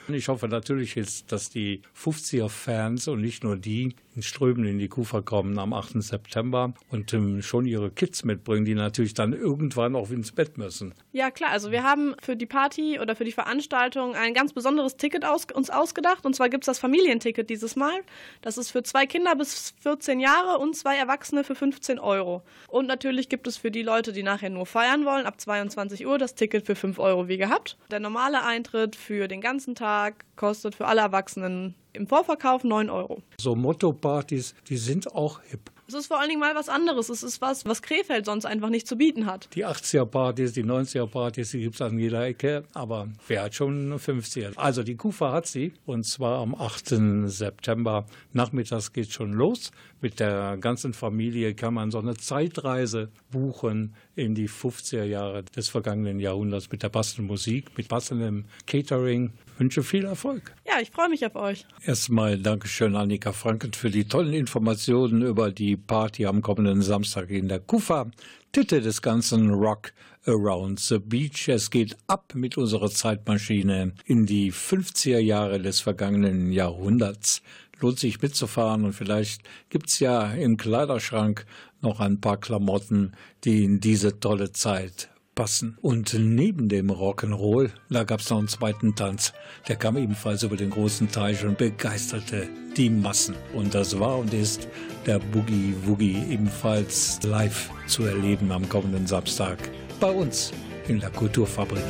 ich 0.09 0.29
hoffe 0.29 0.49
natürlich 0.49 0.95
jetzt, 0.95 1.31
dass 1.31 1.51
die 1.51 1.83
50er-Fans 1.95 3.07
und 3.09 3.21
nicht 3.21 3.45
nur 3.45 3.59
die 3.59 3.97
Strömen 4.23 4.65
in 4.65 4.79
die 4.79 4.89
Kufa 4.89 5.21
kommen 5.21 5.59
am 5.59 5.73
8. 5.73 6.03
September 6.03 6.73
und 6.91 7.13
ähm, 7.13 7.43
schon 7.43 7.67
ihre 7.67 7.91
Kids 7.91 8.25
mitbringen, 8.25 8.65
die 8.65 8.75
natürlich 8.75 9.15
dann 9.15 9.33
irgendwann 9.33 9.97
auch 9.97 10.11
ins 10.11 10.33
Bett 10.33 10.59
müssen. 10.59 10.95
Ja 11.13 11.31
klar, 11.31 11.51
also 11.51 11.71
wir 11.71 11.83
haben 11.83 12.15
für 12.23 12.37
die 12.37 12.47
Party 12.47 12.99
oder 13.01 13.17
für 13.17 13.25
die 13.25 13.33
Veranstaltung 13.33 14.15
ein 14.15 14.35
ganz 14.35 14.53
besonderes 14.53 14.97
Ticket 14.97 15.25
aus, 15.25 15.47
uns 15.53 15.71
ausgedacht. 15.71 16.25
Und 16.25 16.35
zwar 16.35 16.49
gibt 16.49 16.65
es 16.65 16.67
das 16.67 16.79
Familienticket 16.79 17.51
dieses 17.51 17.77
Mal. 17.77 18.01
Das 18.43 18.59
ist 18.59 18.71
für 18.71 18.83
zwei 18.83 19.07
Kinder 19.07 19.35
bis 19.37 19.75
14 19.83 20.21
Jahre 20.21 20.59
und 20.59 20.77
zwei 20.77 20.97
Erwachsene 20.97 21.45
für 21.45 21.55
15 21.55 21.99
Euro. 21.99 22.43
Und 22.69 22.87
natürlich 22.87 23.29
gibt 23.29 23.47
es 23.47 23.57
für 23.57 23.71
die 23.71 23.83
Leute, 23.83 24.13
die 24.13 24.23
nachher 24.23 24.51
nur 24.51 24.67
feiern 24.67 25.05
wollen, 25.05 25.27
ab 25.27 25.41
22 25.41 26.07
Uhr 26.07 26.19
das 26.19 26.35
Ticket 26.35 26.67
für 26.67 26.75
5 26.75 26.99
Euro 26.99 27.29
wie 27.29 27.39
gehabt. 27.39 27.77
Der 27.91 28.01
normale 28.01 28.45
Eintritt 28.45 28.97
für 28.97 29.29
den 29.29 29.41
ganzen 29.41 29.75
Tag 29.75 30.25
kostet 30.37 30.75
für 30.75 30.87
alle 30.87 31.01
Erwachsenen 31.01 31.75
im 31.93 32.07
Vorverkauf 32.07 32.65
9 32.65 32.91
Euro. 32.91 33.23
So 33.41 33.55
Motto-Partys, 33.55 34.55
die 34.69 34.77
sind 34.77 35.15
auch 35.15 35.41
hip. 35.43 35.71
Es 35.89 35.95
ist 35.95 36.09
vor 36.09 36.21
allen 36.21 36.29
Dingen 36.29 36.41
mal 36.41 36.55
was 36.55 36.69
anderes. 36.69 37.09
Es 37.09 37.23
ist 37.23 37.41
was, 37.41 37.65
was 37.65 37.81
Krefeld 37.81 38.27
sonst 38.27 38.45
einfach 38.45 38.69
nicht 38.69 38.87
zu 38.87 38.97
bieten 38.97 39.25
hat. 39.25 39.49
Die 39.55 39.65
80er-Partys, 39.65 40.53
die 40.53 40.63
90er-Partys, 40.63 41.53
die 41.53 41.61
gibt 41.61 41.77
es 41.77 41.81
an 41.81 41.99
jeder 41.99 42.27
Ecke, 42.27 42.65
aber 42.75 43.09
wer 43.27 43.45
hat 43.45 43.55
schon 43.55 43.95
50er? 43.95 44.55
Also 44.57 44.83
die 44.83 44.97
Kufa 44.97 45.33
hat 45.33 45.47
sie 45.47 45.73
und 45.87 46.05
zwar 46.05 46.41
am 46.41 46.55
8. 46.55 46.95
September. 47.31 48.05
Nachmittags 48.35 48.93
geht 48.93 49.11
schon 49.11 49.33
los. 49.33 49.71
Mit 50.03 50.21
der 50.21 50.59
ganzen 50.59 50.93
Familie 50.93 51.55
kann 51.55 51.73
man 51.73 51.91
so 51.91 51.99
eine 51.99 52.17
Zeitreise 52.17 53.09
buchen 53.31 53.95
in 54.15 54.35
die 54.35 54.49
50er 54.49 55.05
Jahre 55.05 55.43
des 55.43 55.71
vergangenen 55.71 56.21
Jahrhunderts 56.21 56.71
mit 56.71 56.83
der 56.83 56.91
passenden 56.91 57.27
Musik, 57.27 57.79
mit 57.79 57.89
passendem 57.89 58.45
Catering. 58.67 59.33
Wünsche 59.59 59.83
viel 59.83 60.05
Erfolg. 60.05 60.55
Ja, 60.67 60.81
ich 60.81 60.91
freue 60.91 61.09
mich 61.09 61.27
auf 61.27 61.35
euch. 61.35 61.67
Erstmal 61.85 62.39
Dankeschön, 62.39 62.95
Annika 62.95 63.33
Franken, 63.33 63.73
für 63.73 63.91
die 63.91 64.05
tollen 64.05 64.33
Informationen 64.33 65.23
über 65.23 65.51
die 65.51 65.77
Party 65.77 66.27
am 66.27 66.43
kommenden 66.43 66.81
Samstag 66.81 67.31
in 67.31 67.49
der 67.49 67.59
Kufa. 67.59 68.11
Titel 68.53 68.81
des 68.81 69.03
ganzen 69.03 69.51
Rock 69.51 69.93
Around 70.27 70.79
the 70.79 70.99
Beach. 70.99 71.49
Es 71.49 71.71
geht 71.71 71.97
ab 72.07 72.35
mit 72.35 72.57
unserer 72.57 72.91
Zeitmaschine 72.91 73.95
in 74.05 74.27
die 74.27 74.53
50er 74.53 75.19
Jahre 75.19 75.61
des 75.61 75.81
vergangenen 75.81 76.53
Jahrhunderts. 76.53 77.43
Lohnt 77.81 77.99
sich 77.99 78.21
mitzufahren 78.21 78.85
und 78.85 78.93
vielleicht 78.93 79.43
gibt 79.71 79.89
es 79.89 80.01
ja 80.01 80.33
im 80.33 80.57
Kleiderschrank 80.57 81.47
noch 81.81 82.01
ein 82.01 82.21
paar 82.21 82.39
Klamotten, 82.39 83.13
die 83.45 83.65
in 83.65 83.81
diese 83.81 84.19
tolle 84.21 84.53
Zeit 84.53 85.09
passen. 85.39 85.79
Und 85.81 86.15
neben 86.19 86.69
dem 86.69 86.91
Rock'n'Roll, 86.91 87.71
da 87.91 88.03
gab 88.03 88.19
es 88.19 88.29
noch 88.29 88.39
einen 88.39 88.49
zweiten 88.49 88.97
Tanz. 88.97 89.33
Der 89.69 89.77
kam 89.77 89.97
ebenfalls 89.97 90.43
über 90.43 90.57
den 90.57 90.71
großen 90.71 91.13
Teich 91.13 91.45
und 91.45 91.57
begeisterte 91.57 92.49
die 92.77 92.91
Massen. 92.91 93.37
Und 93.55 93.73
das 93.73 94.01
war 94.01 94.19
und 94.19 94.35
ist 94.35 94.67
der 95.07 95.21
Boogie 95.21 95.75
Woogie 95.85 96.25
ebenfalls 96.29 97.21
live 97.23 97.71
zu 97.87 98.03
erleben 98.03 98.51
am 98.51 98.69
kommenden 98.69 99.07
Samstag 99.07 99.59
bei 100.01 100.11
uns 100.11 100.53
in 100.89 100.99
der 100.99 101.11
Kulturfabrik. 101.11 101.85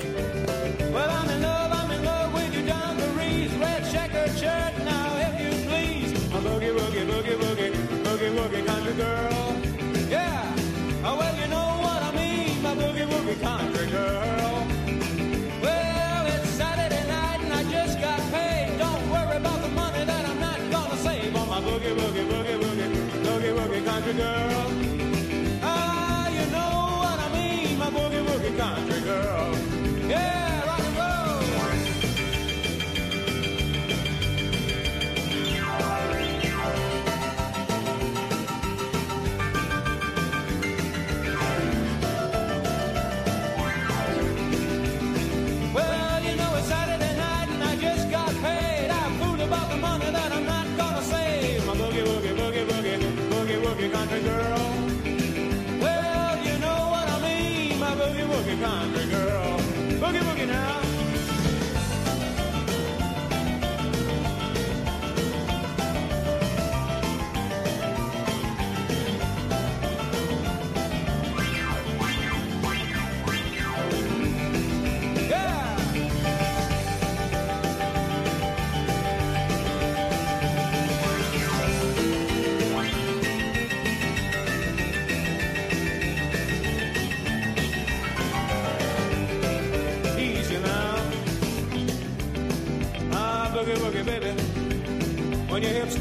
Well, 0.92 1.07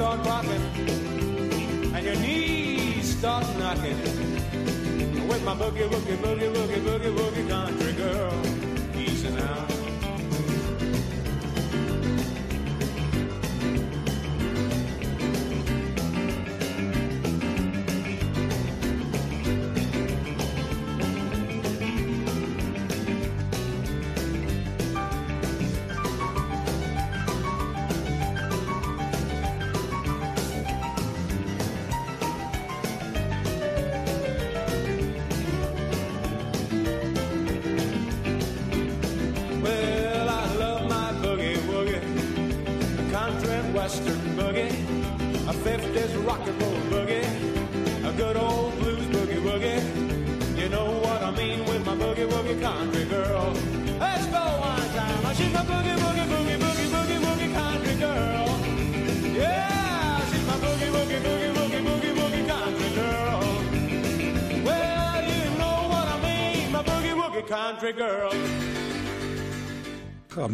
start 0.07 0.25
rocking 0.25 0.61
and 1.93 2.05
your 2.05 2.15
knees 2.15 3.17
start 3.17 3.43
knocking. 3.57 3.97
With 5.27 5.43
my 5.43 5.53
boogie 5.53 5.89
woogie, 5.89 6.17
boogie 6.23 6.49
woogie, 6.53 6.81
boogie 6.85 7.13
woogie 7.17 7.49
country 7.49 7.91
girl. 7.91 8.56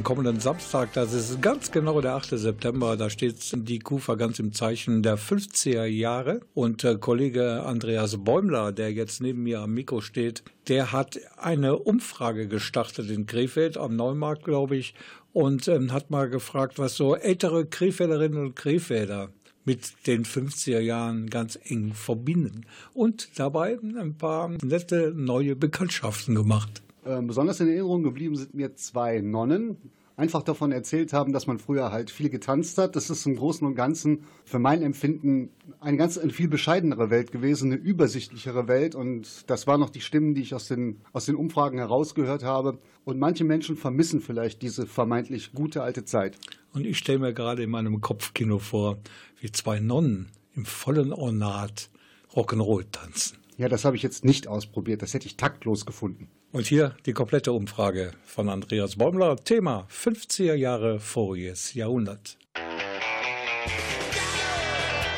Kommenden 0.04 0.39
Samstag, 0.39 0.91
das 0.93 1.14
ist 1.14 1.41
ganz 1.41 1.72
genau 1.72 2.01
der 2.01 2.16
8. 2.16 2.38
September, 2.38 2.97
da 2.97 3.10
steht 3.10 3.38
die 3.68 3.80
Kufa 3.80 4.16
ganz 4.16 4.38
im 4.38 4.51
Zeichen 4.51 5.01
der 5.01 5.18
50er 5.18 5.86
Jahre. 5.86 6.41
Und 6.54 6.84
äh, 6.84 6.97
Kollege 6.97 7.64
Andreas 7.64 8.18
Bäumler, 8.18 8.72
der 8.72 8.91
jetzt 8.91 9.22
neben 9.22 9.43
mir 9.43 9.62
am 9.62 9.74
Mikro 9.74 10.01
steht, 10.01 10.43
der 10.68 10.91
hat 10.91 11.20
eine 11.38 11.78
Umfrage 11.78 12.47
gestartet 12.47 13.10
in 13.10 13.26
Krefeld, 13.26 13.78
am 13.78 13.95
Neumarkt, 13.95 14.43
glaube 14.43 14.76
ich, 14.76 14.93
und 15.32 15.68
ähm, 15.68 15.93
hat 15.93 16.12
mal 16.12 16.30
gefragt, 16.30 16.78
was 16.78 16.95
so 16.95 17.16
ältere 17.16 17.66
Krefelderinnen 17.66 18.39
und 18.39 18.56
Krefelder 18.56 19.30
mit 19.66 20.08
den 20.08 20.26
50er 20.26 20.80
Jahren 20.80 21.30
ganz 21.30 21.58
eng 21.64 21.93
verbinden. 21.93 22.66
Und 22.93 23.39
dabei 23.39 23.80
ein 23.82 24.18
paar 24.18 24.49
nette 24.62 25.14
neue 25.16 25.56
Bekanntschaften 25.56 26.36
gemacht. 26.36 26.84
Äh, 27.06 27.22
besonders 27.22 27.60
in 27.60 27.68
Erinnerung 27.68 28.04
geblieben 28.04 28.36
sind 28.36 28.54
mir 28.54 28.76
zwei 28.76 29.22
Nonnen. 29.22 29.78
Einfach 30.16 30.43
davon 30.43 30.72
erzählt 30.72 31.12
haben, 31.12 31.34
dass 31.34 31.47
man 31.47 31.58
früher 31.58 31.91
halt 31.91 32.12
viel 32.12 32.30
getanzt 32.30 32.78
hat. 32.78 32.95
Das 32.95 33.10
ist 33.10 33.26
im 33.26 33.36
Großen 33.36 33.66
und 33.66 33.74
Ganzen 33.74 34.26
für 34.45 34.60
mein 34.60 34.84
Empfinden 34.84 35.49
eine 35.80 35.97
ganz 35.97 36.20
eine 36.20 36.32
viel 36.32 36.47
bescheidenere 36.47 37.10
Welt 37.10 37.32
gewesen, 37.32 37.72
eine 37.72 37.82
übersichtlichere 37.82 38.68
Welt. 38.68 38.93
Und 38.93 39.49
das 39.49 39.66
waren 39.66 39.80
noch 39.80 39.89
die 39.89 40.01
Stimmen, 40.01 40.36
die 40.36 40.43
ich 40.43 40.54
aus 40.54 40.68
den, 40.68 40.97
aus 41.14 41.26
den 41.26 41.36
Umfragen 41.36 41.80
herausgehört 41.80 42.43
habe. 42.43 42.78
Und 43.06 43.18
manche 43.18 43.43
Menschen 43.43 43.76
vermissen 43.76 44.22
vielleicht 44.22 44.62
diese 44.62 44.86
vermeintlich 44.86 45.51
gute 45.54 45.82
alte 45.82 46.06
Zeit. 46.06 46.38
Und 46.74 46.86
ich 46.86 46.99
stelle 46.99 47.20
mir 47.20 47.34
gerade 47.34 47.64
in 47.64 47.72
meinem 47.72 47.99
Kopfkino 47.99 48.60
vor, 48.60 48.99
wie 49.39 49.51
zwei 49.51 49.80
Nonnen 49.80 50.30
im 50.56 50.66
vollen 50.66 51.12
Ornat 51.12 51.89
Rock'n'Roll 52.34 52.86
tanzen. 52.91 53.39
Ja, 53.58 53.68
das 53.68 53.84
habe 53.84 53.95
ich 53.95 54.04
jetzt 54.04 54.26
nicht 54.26 54.47
ausprobiert. 54.47 55.01
Das 55.01 55.16
hätte 55.16 55.26
ich 55.26 55.38
taktlos 55.38 55.88
gefunden. 55.88 56.30
Und 56.54 56.68
hier 56.68 56.95
die 57.08 57.14
komplette 57.14 57.51
Umfrage 57.51 58.12
von 58.24 58.47
Andreas 58.47 58.95
Bäumler. 58.95 59.38
Thema 59.38 59.88
50er 59.91 60.54
Jahre 60.54 60.99
voriges 60.99 61.74
Jahrhundert. 61.74 62.38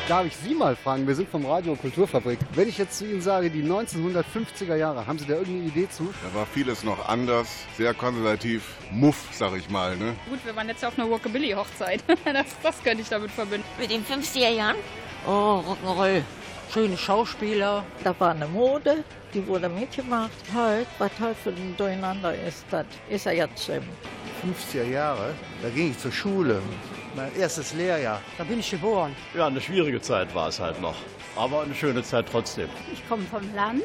Darf 0.08 0.24
ich 0.24 0.34
Sie 0.34 0.54
mal 0.54 0.74
fragen? 0.76 1.06
Wir 1.06 1.14
sind 1.14 1.28
vom 1.28 1.44
Radio 1.44 1.76
Kulturfabrik. 1.76 2.38
Wenn 2.54 2.70
ich 2.70 2.78
jetzt 2.78 2.96
zu 2.96 3.04
Ihnen 3.04 3.20
sage, 3.20 3.50
die 3.50 3.62
1950er 3.62 4.76
Jahre, 4.76 5.06
haben 5.06 5.18
Sie 5.18 5.26
da 5.26 5.34
irgendeine 5.34 5.66
Idee 5.68 5.90
zu? 5.90 6.08
Da 6.24 6.38
war 6.38 6.46
vieles 6.46 6.84
noch 6.84 7.06
anders, 7.06 7.48
sehr 7.76 7.92
konservativ, 7.92 8.74
muff, 8.90 9.28
sag 9.32 9.54
ich 9.58 9.68
mal. 9.68 9.94
Ne? 9.94 10.14
Gut, 10.30 10.38
wir 10.42 10.56
waren 10.56 10.68
jetzt 10.68 10.82
auf 10.86 10.98
einer 10.98 11.06
Rockabilly-Hochzeit. 11.06 12.02
Das, 12.24 12.46
das 12.62 12.82
könnte 12.82 13.02
ich 13.02 13.10
damit 13.10 13.30
verbinden. 13.30 13.66
Mit 13.78 13.90
den 13.90 14.02
50er 14.02 14.48
Jahren? 14.48 14.76
Oh, 15.26 15.60
Rock'n'Roll. 15.60 16.22
Schöne 16.72 16.96
Schauspieler. 16.96 17.84
Da 18.04 18.14
war 18.18 18.32
eine 18.32 18.46
Mode, 18.46 19.04
die 19.32 19.46
wurde 19.46 19.68
mitgemacht. 19.68 20.30
Halt, 20.54 20.86
was 20.98 21.10
halt 21.20 21.36
für 21.36 21.50
ein 21.50 21.74
Durcheinander 21.76 22.34
ist, 22.34 22.64
das 22.70 22.86
ist 23.08 23.26
ja 23.26 23.32
jetzt 23.32 23.68
ähm, 23.68 23.82
50er 24.44 24.84
Jahre, 24.84 25.34
da 25.62 25.68
ging 25.70 25.90
ich 25.90 25.98
zur 25.98 26.12
Schule. 26.12 26.60
Mein 27.14 27.34
erstes 27.36 27.72
Lehrjahr. 27.72 28.20
Da 28.36 28.44
bin 28.44 28.60
ich 28.60 28.70
geboren. 28.70 29.16
Ja, 29.34 29.46
eine 29.46 29.60
schwierige 29.60 30.00
Zeit 30.02 30.34
war 30.34 30.48
es 30.48 30.60
halt 30.60 30.80
noch. 30.82 30.96
Aber 31.34 31.62
eine 31.62 31.74
schöne 31.74 32.02
Zeit 32.02 32.26
trotzdem. 32.30 32.68
Ich 32.92 33.06
komme 33.08 33.22
vom 33.30 33.42
Land. 33.54 33.84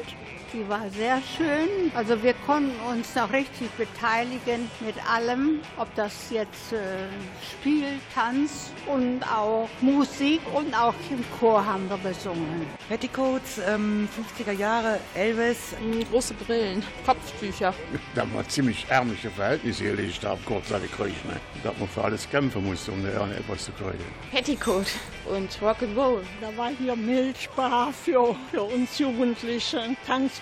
Die 0.52 0.68
war 0.68 0.82
sehr 0.90 1.18
schön. 1.36 1.90
Also 1.94 2.22
wir 2.22 2.34
konnten 2.46 2.78
uns 2.90 3.14
noch 3.14 3.32
richtig 3.32 3.70
beteiligen 3.72 4.70
mit 4.80 4.94
allem, 5.10 5.60
ob 5.78 5.94
das 5.94 6.30
jetzt 6.30 6.74
äh, 6.74 7.08
Spiel, 7.50 7.86
Tanz 8.14 8.70
und 8.86 9.22
auch 9.22 9.68
Musik 9.80 10.40
und 10.52 10.74
auch 10.78 10.94
im 11.10 11.24
Chor 11.38 11.64
haben 11.64 11.88
wir 11.88 11.96
besungen. 11.96 12.66
Petticoats, 12.88 13.60
ähm, 13.66 14.06
50er 14.38 14.52
Jahre, 14.52 14.98
Elvis. 15.14 15.74
Große 16.10 16.34
Brillen, 16.34 16.82
Kopftücher. 17.06 17.72
Da 18.14 18.26
war 18.34 18.46
ziemlich 18.46 18.84
ärmliche 18.90 19.30
Verhältnisse 19.30 19.86
erledigt 19.86 20.22
haben, 20.24 20.44
kurzzeitig 20.44 20.90
gekriegt. 20.90 21.24
Ne? 21.24 21.40
Da 21.62 21.72
man 21.78 21.88
für 21.88 22.04
alles 22.04 22.28
kämpfen 22.28 22.64
musste, 22.64 22.92
um 22.92 23.02
da 23.02 23.26
etwas 23.30 23.64
zu 23.64 23.72
kriegen. 23.72 24.04
Petticoat 24.30 24.86
und 25.30 25.50
Rock'n'Roll. 25.62 26.20
Da 26.40 26.54
war 26.56 26.70
hier 26.78 26.94
Milchbar 26.94 27.92
für, 27.92 28.36
für 28.50 28.62
uns 28.62 28.98
Jugendliche, 28.98 29.96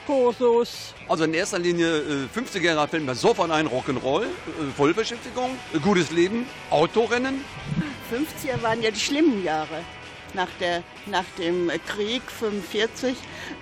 Tanzkursus. 0.07 0.95
Also 1.09 1.25
in 1.25 1.35
erster 1.35 1.59
Linie 1.59 1.99
äh, 1.99 2.39
50er 2.39 2.61
Jahre 2.61 2.89
fällt 2.89 3.05
mir 3.05 3.15
sofort 3.15 3.51
ein 3.51 3.67
Rock'n'Roll, 3.69 4.25
äh, 4.25 4.27
Vollbeschäftigung, 4.77 5.51
äh, 5.75 5.79
gutes 5.79 6.11
Leben, 6.11 6.47
Autorennen. 6.71 7.45
50er 8.11 8.63
waren 8.63 8.83
ja 8.83 8.91
die 8.91 9.01
schlimmen 9.01 9.45
Jahre. 9.45 9.83
Nach, 10.35 10.49
der, 10.61 10.83
nach 11.07 11.25
dem 11.39 11.71
Krieg 11.87 12.23
45, 12.31 13.11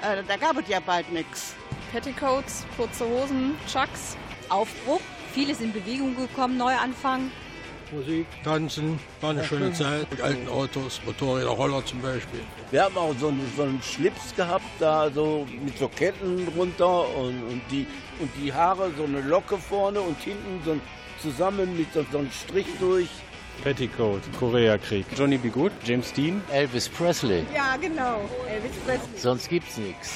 äh, 0.03 0.23
da 0.27 0.37
gab 0.37 0.59
es 0.59 0.69
ja 0.69 0.81
bald 0.81 1.11
nichts. 1.13 1.55
Petticoats, 1.93 2.67
kurze 2.77 3.07
Hosen, 3.07 3.55
Chucks. 3.71 4.17
Aufbruch, 4.51 5.01
vieles 5.35 5.61
in 5.61 5.73
Bewegung 5.73 6.17
gekommen, 6.17 6.57
Neuanfang. 6.57 7.31
Musik, 7.93 8.27
Tanzen, 8.45 8.99
war 9.21 9.31
eine 9.31 9.45
schöne 9.45 9.73
Zeit. 9.73 10.11
Mit 10.11 10.21
alten 10.21 10.49
Autos, 10.49 11.01
Motorräder, 11.05 11.49
Roller 11.49 11.85
zum 11.85 12.01
Beispiel. 12.01 12.41
Wir 12.71 12.85
haben 12.85 12.97
auch 12.97 13.15
so 13.19 13.29
einen, 13.29 13.51
so 13.57 13.63
einen 13.63 13.83
Schlips 13.83 14.35
gehabt, 14.37 14.65
da 14.79 15.11
so 15.11 15.47
mit 15.65 15.79
so 15.79 15.89
Ketten 15.89 16.47
drunter 16.47 17.09
und, 17.17 17.43
und, 17.45 17.63
die, 17.71 17.87
und 18.21 18.31
die 18.43 18.53
Haare, 18.53 18.91
so 18.97 19.05
eine 19.05 19.21
Locke 19.23 19.59
vorne 19.59 20.01
und 20.01 20.19
hinten 20.21 20.61
so 20.65 20.73
ein, 20.73 20.81
zusammen 21.23 21.77
mit 21.77 21.93
so, 21.93 22.05
so 22.13 22.19
einem 22.19 22.31
Strich 22.31 22.67
durch. 22.79 23.09
Petticoat, 23.63 24.23
Koreakrieg. 24.39 25.05
Johnny 25.17 25.37
B. 25.37 25.49
Good, 25.49 25.73
James 25.85 26.13
Dean. 26.13 26.43
Elvis 26.53 26.89
Presley. 26.89 27.45
Ja, 27.55 27.77
genau, 27.77 28.29
Elvis 28.49 28.77
Presley. 28.87 29.19
Sonst 29.19 29.49
gibt's 29.49 29.77
nichts. 29.79 30.15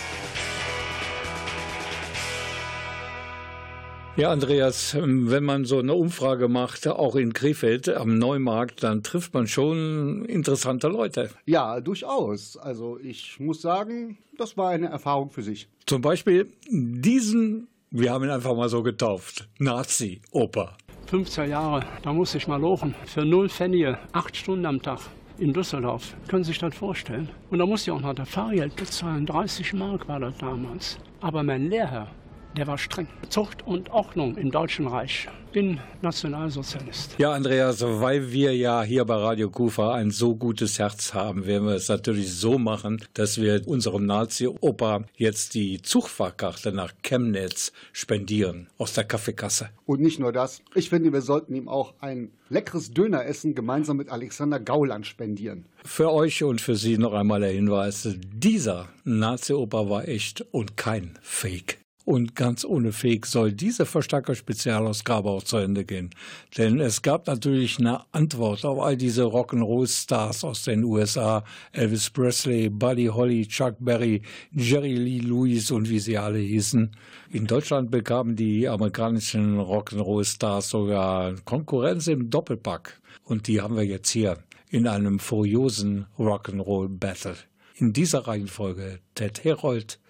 Ja, 4.14 4.30
Andreas, 4.30 4.94
wenn 4.94 5.42
man 5.42 5.64
so 5.64 5.78
eine 5.78 5.94
Umfrage 5.94 6.46
macht, 6.48 6.86
auch 6.86 7.16
in 7.16 7.32
Krefeld 7.32 7.88
am 7.88 8.18
Neumarkt, 8.18 8.82
dann 8.82 9.02
trifft 9.02 9.32
man 9.32 9.46
schon 9.46 10.26
interessante 10.26 10.88
Leute. 10.88 11.30
Ja, 11.46 11.80
durchaus. 11.80 12.58
Also 12.58 12.98
ich 12.98 13.40
muss 13.40 13.62
sagen, 13.62 14.18
das 14.36 14.58
war 14.58 14.68
eine 14.68 14.88
Erfahrung 14.88 15.30
für 15.30 15.40
sich. 15.40 15.66
Zum 15.86 16.02
Beispiel 16.02 16.52
diesen, 16.68 17.68
wir 17.90 18.12
haben 18.12 18.24
ihn 18.24 18.30
einfach 18.30 18.54
mal 18.54 18.68
so 18.68 18.82
getauft, 18.82 19.48
Nazi-Oper. 19.58 20.76
50er 21.10 21.46
Jahre, 21.46 21.82
da 22.02 22.12
musste 22.12 22.36
ich 22.36 22.46
mal 22.46 22.60
lochen. 22.60 22.94
Für 23.06 23.24
null 23.24 23.48
Pfennige, 23.48 23.98
acht 24.12 24.36
Stunden 24.36 24.66
am 24.66 24.82
Tag 24.82 25.00
in 25.38 25.54
Düsseldorf. 25.54 26.14
Können 26.28 26.44
Sie 26.44 26.48
sich 26.48 26.58
das 26.58 26.74
vorstellen? 26.74 27.30
Und 27.50 27.60
da 27.60 27.64
musste 27.64 27.90
ich 27.90 27.96
auch 27.96 28.02
noch 28.02 28.14
das 28.14 28.28
Fahrgeld 28.28 28.76
bezahlen. 28.76 29.24
30 29.24 29.72
Mark 29.72 30.06
war 30.06 30.20
das 30.20 30.36
damals. 30.36 30.98
Aber 31.22 31.42
mein 31.42 31.70
Lehrherr, 31.70 32.08
der 32.56 32.66
war 32.66 32.78
streng. 32.78 33.08
Zucht 33.28 33.66
und 33.66 33.90
Ordnung 33.90 34.36
im 34.36 34.50
Deutschen 34.50 34.86
Reich. 34.86 35.28
Bin 35.52 35.80
Nationalsozialist. 36.00 37.16
Ja, 37.18 37.32
Andreas, 37.32 37.82
weil 37.82 38.32
wir 38.32 38.56
ja 38.56 38.82
hier 38.82 39.04
bei 39.04 39.16
Radio 39.16 39.50
Kufa 39.50 39.94
ein 39.94 40.10
so 40.10 40.34
gutes 40.34 40.78
Herz 40.78 41.12
haben, 41.12 41.44
werden 41.44 41.66
wir 41.66 41.74
es 41.74 41.88
natürlich 41.88 42.32
so 42.32 42.58
machen, 42.58 43.04
dass 43.12 43.38
wir 43.38 43.62
unserem 43.66 44.06
Nazi-Opa 44.06 45.04
jetzt 45.14 45.52
die 45.54 45.82
Zugfahrkarte 45.82 46.72
nach 46.72 46.94
Chemnitz 47.02 47.72
spendieren 47.92 48.68
aus 48.78 48.94
der 48.94 49.04
Kaffeekasse. 49.04 49.68
Und 49.84 50.00
nicht 50.00 50.18
nur 50.18 50.32
das. 50.32 50.62
Ich 50.74 50.88
finde, 50.88 51.12
wir 51.12 51.20
sollten 51.20 51.54
ihm 51.54 51.68
auch 51.68 51.92
ein 52.00 52.30
leckeres 52.48 52.92
Döneressen 52.92 53.54
gemeinsam 53.54 53.98
mit 53.98 54.08
Alexander 54.08 54.58
Gauland 54.58 55.06
spendieren. 55.06 55.66
Für 55.84 56.12
euch 56.12 56.42
und 56.44 56.62
für 56.62 56.76
Sie 56.76 56.96
noch 56.96 57.12
einmal 57.12 57.40
der 57.40 57.50
Hinweis, 57.50 58.08
dieser 58.32 58.88
Nazi-Oper 59.04 59.90
war 59.90 60.08
echt 60.08 60.46
und 60.50 60.78
kein 60.78 61.18
Fake. 61.20 61.81
Und 62.04 62.34
ganz 62.34 62.64
ohne 62.64 62.90
Fake 62.90 63.26
soll 63.26 63.52
diese 63.52 63.86
Verstärker-Spezialausgabe 63.86 65.30
auch 65.30 65.44
zu 65.44 65.58
Ende 65.58 65.84
gehen. 65.84 66.10
Denn 66.58 66.80
es 66.80 67.02
gab 67.02 67.28
natürlich 67.28 67.78
eine 67.78 68.00
Antwort 68.12 68.64
auf 68.64 68.80
all 68.80 68.96
diese 68.96 69.22
Rock'n'Roll-Stars 69.22 70.42
aus 70.42 70.64
den 70.64 70.82
USA. 70.82 71.44
Elvis 71.70 72.10
Presley, 72.10 72.68
Buddy 72.68 73.06
Holly, 73.06 73.46
Chuck 73.46 73.76
Berry, 73.78 74.22
Jerry 74.50 74.94
Lee 74.94 75.20
Lewis 75.20 75.70
und 75.70 75.88
wie 75.88 76.00
sie 76.00 76.18
alle 76.18 76.38
hießen. 76.38 76.90
In 77.30 77.46
Deutschland 77.46 77.92
bekamen 77.92 78.34
die 78.34 78.68
amerikanischen 78.68 79.60
Rock'n'Roll-Stars 79.60 80.70
sogar 80.70 81.34
Konkurrenz 81.44 82.08
im 82.08 82.30
Doppelpack. 82.30 83.00
Und 83.24 83.46
die 83.46 83.60
haben 83.60 83.76
wir 83.76 83.84
jetzt 83.84 84.10
hier 84.10 84.38
in 84.70 84.88
einem 84.88 85.20
furiosen 85.20 86.06
Rock'n'Roll-Battle. 86.18 87.36
In 87.76 87.92
dieser 87.92 88.26
Reihenfolge 88.26 88.98
Ted 89.14 89.44
Herold 89.44 90.00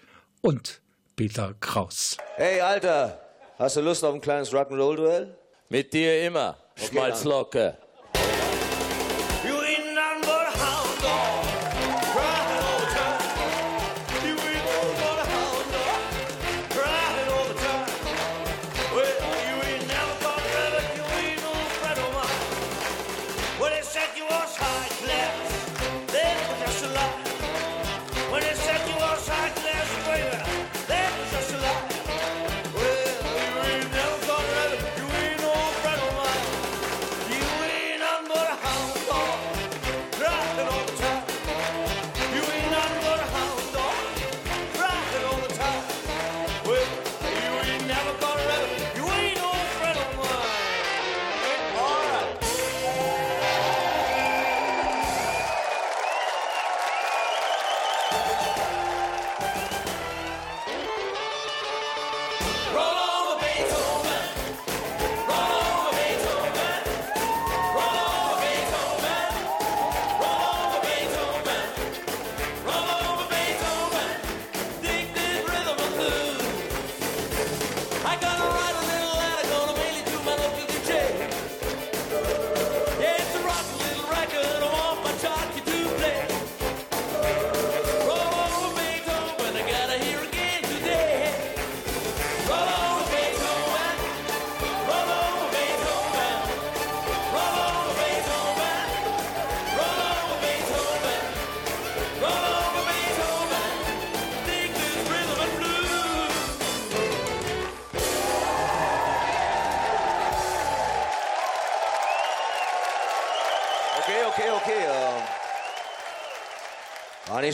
und 0.41 0.81
Peter 1.15 1.53
Kraus. 1.59 2.17
Hey, 2.35 2.59
Alter, 2.61 3.19
hast 3.59 3.75
du 3.77 3.81
Lust 3.81 4.03
auf 4.03 4.13
ein 4.13 4.21
kleines 4.21 4.51
Rock'n'Roll-Duell? 4.53 5.35
Mit 5.69 5.93
dir 5.93 6.25
immer, 6.25 6.57
Okay, 6.75 6.87
Schmalzlocke. 6.87 7.77
You 7.77 7.82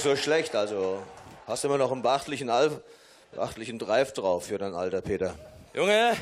nicht 0.06 0.18
so 0.18 0.24
schlecht. 0.24 0.56
Also 0.56 1.04
hast 1.46 1.64
du 1.64 1.68
immer 1.68 1.78
noch 1.78 1.92
einen 1.92 2.02
beachtlichen, 2.02 2.50
Al 2.50 2.82
beachtlichen 3.34 3.78
Drive 3.78 4.14
drauf 4.14 4.46
für 4.46 4.58
dein 4.58 4.74
Alter, 4.74 5.02
Peter. 5.02 5.36
Junge, 5.74 6.14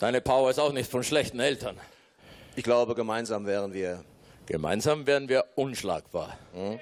deine 0.00 0.20
Power 0.20 0.50
ist 0.50 0.58
auch 0.58 0.72
nicht 0.72 0.90
von 0.90 1.04
schlechten 1.04 1.38
Eltern. 1.38 1.78
Ich 2.56 2.64
glaube, 2.64 2.94
gemeinsam 2.94 3.46
wären 3.46 3.72
wir. 3.72 4.02
Gemeinsam 4.46 5.06
wären 5.06 5.28
wir 5.28 5.44
unschlagbar. 5.54 6.36
Hm? 6.54 6.80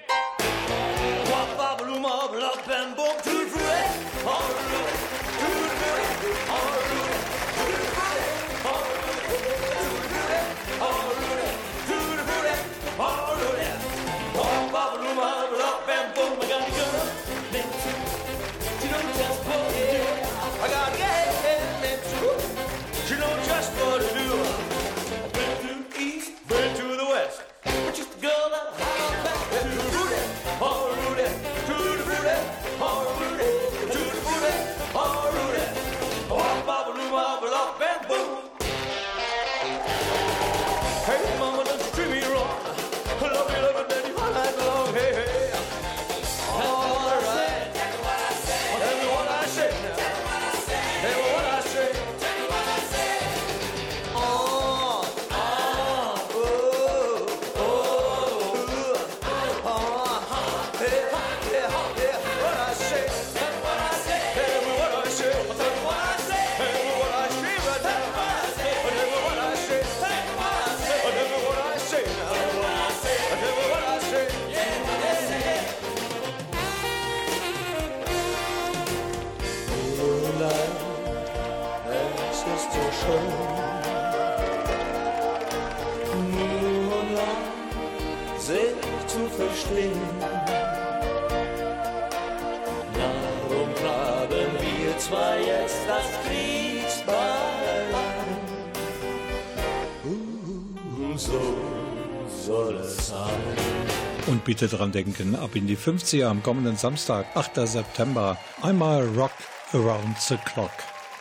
Bitte 104.45 104.67
dran 104.67 104.91
denken, 104.91 105.35
ab 105.35 105.55
in 105.55 105.67
die 105.67 105.75
50er 105.75 106.27
am 106.27 106.41
kommenden 106.43 106.77
Samstag, 106.77 107.25
8. 107.35 107.67
September, 107.67 108.37
einmal 108.61 109.03
Rock 109.17 109.33
Around 109.73 110.17
the 110.19 110.37
Clock. 110.45 110.71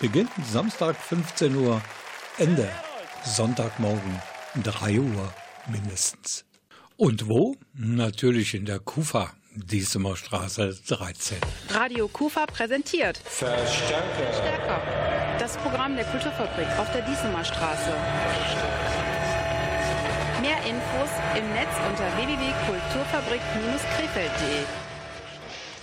Beginnt 0.00 0.30
Samstag 0.52 0.94
15 0.96 1.56
Uhr, 1.56 1.80
Ende 2.38 2.68
Sonntagmorgen 3.24 4.20
3 4.62 5.00
Uhr 5.00 5.32
mindestens. 5.66 6.44
Und 6.96 7.26
wo? 7.26 7.56
Natürlich 7.72 8.54
in 8.54 8.66
der 8.66 8.78
Kufa, 8.78 9.32
Diesemer 9.54 10.16
Straße 10.16 10.76
13. 10.86 11.38
Radio 11.70 12.08
Kufa 12.08 12.44
präsentiert 12.46 13.18
Verstärker. 13.24 14.32
Stärker. 14.32 14.82
Das 15.38 15.56
Programm 15.56 15.96
der 15.96 16.04
Kulturfabrik 16.04 16.68
auf 16.78 16.92
der 16.92 17.02
Diesemer 17.02 17.44
Straße. 17.44 18.83
Infos 20.94 21.10
im 21.36 21.52
Netz 21.52 21.74
unter 21.88 22.06
www.kulturfabrik-krefeld.de. 22.16 24.62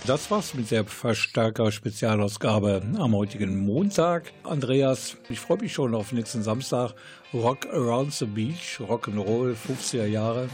Das 0.06 0.30
war's 0.30 0.54
mit 0.54 0.70
der 0.70 0.86
Verstärker-Spezialausgabe 0.86 2.80
am 2.98 3.14
heutigen 3.14 3.58
Montag. 3.58 4.32
Andreas, 4.42 5.18
ich 5.28 5.38
freue 5.38 5.58
mich 5.58 5.74
schon 5.74 5.94
auf 5.94 6.12
nächsten 6.12 6.42
Samstag. 6.42 6.94
Rock 7.34 7.66
Around 7.72 8.14
the 8.14 8.24
Beach, 8.24 8.80
Rock'n'Roll, 8.80 9.54
50er 9.54 10.06
Jahre. 10.06 10.48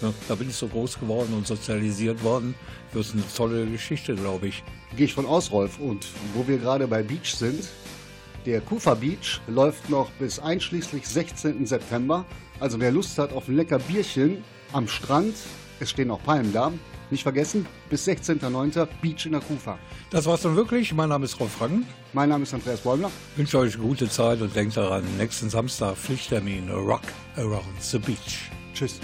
Ja, 0.00 0.14
da 0.26 0.36
bin 0.36 0.48
ich 0.48 0.56
so 0.56 0.68
groß 0.68 0.98
geworden 1.00 1.34
und 1.36 1.46
sozialisiert 1.46 2.24
worden. 2.24 2.54
Das 2.94 3.08
ist 3.08 3.14
eine 3.14 3.24
tolle 3.36 3.66
Geschichte, 3.66 4.14
glaube 4.14 4.48
ich. 4.48 4.64
Gehe 4.96 5.04
ich 5.04 5.12
von 5.12 5.26
aus, 5.26 5.52
Rolf. 5.52 5.78
Und 5.78 6.06
wo 6.34 6.48
wir 6.48 6.56
gerade 6.58 6.86
bei 6.86 7.02
Beach 7.02 7.34
sind, 7.34 7.68
der 8.46 8.60
Kufa 8.60 8.94
Beach 8.94 9.40
läuft 9.46 9.90
noch 9.90 10.10
bis 10.12 10.38
einschließlich 10.38 11.06
16. 11.06 11.66
September. 11.66 12.24
Also 12.60 12.80
wer 12.80 12.90
Lust 12.90 13.18
hat 13.18 13.32
auf 13.32 13.48
ein 13.48 13.56
lecker 13.56 13.78
Bierchen 13.78 14.42
am 14.72 14.88
Strand, 14.88 15.34
es 15.80 15.90
stehen 15.90 16.10
auch 16.10 16.22
Palmen 16.22 16.52
da. 16.52 16.72
Nicht 17.10 17.22
vergessen, 17.22 17.66
bis 17.88 18.06
16.09. 18.06 18.86
Beach 19.00 19.24
in 19.24 19.32
der 19.32 19.40
Kufa. 19.40 19.78
Das 20.10 20.26
war's 20.26 20.42
dann 20.42 20.56
wirklich. 20.56 20.92
Mein 20.92 21.08
Name 21.08 21.24
ist 21.24 21.40
Rolf 21.40 21.58
Rangen. 21.60 21.86
Mein 22.12 22.28
Name 22.28 22.42
ist 22.42 22.52
Andreas 22.52 22.80
Bäumler. 22.80 23.10
Ich 23.32 23.38
wünsche 23.38 23.58
euch 23.58 23.78
gute 23.78 24.10
Zeit 24.10 24.42
und 24.42 24.54
denkt 24.54 24.76
daran, 24.76 25.04
nächsten 25.16 25.48
Samstag 25.48 25.96
Pflichttermin 25.96 26.68
Rock 26.68 27.02
Around 27.36 27.80
the 27.80 27.98
Beach. 27.98 28.50
Tschüss. 28.74 29.00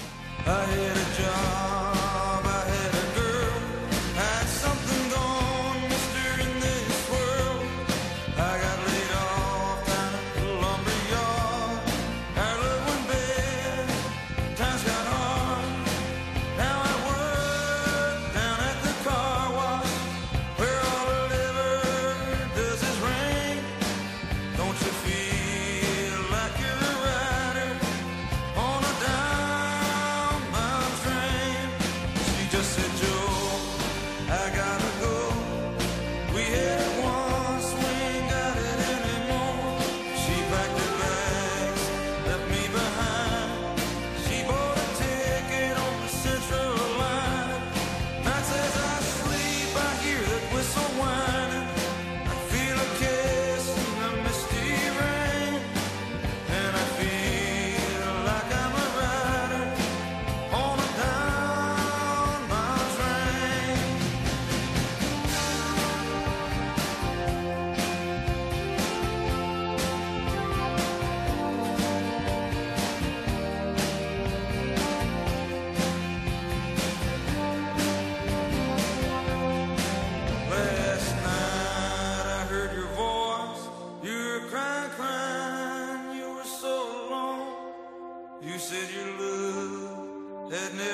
said 88.65 88.89
your 88.97 89.13
love 89.21 90.51
had 90.51 90.73
never 90.75 90.94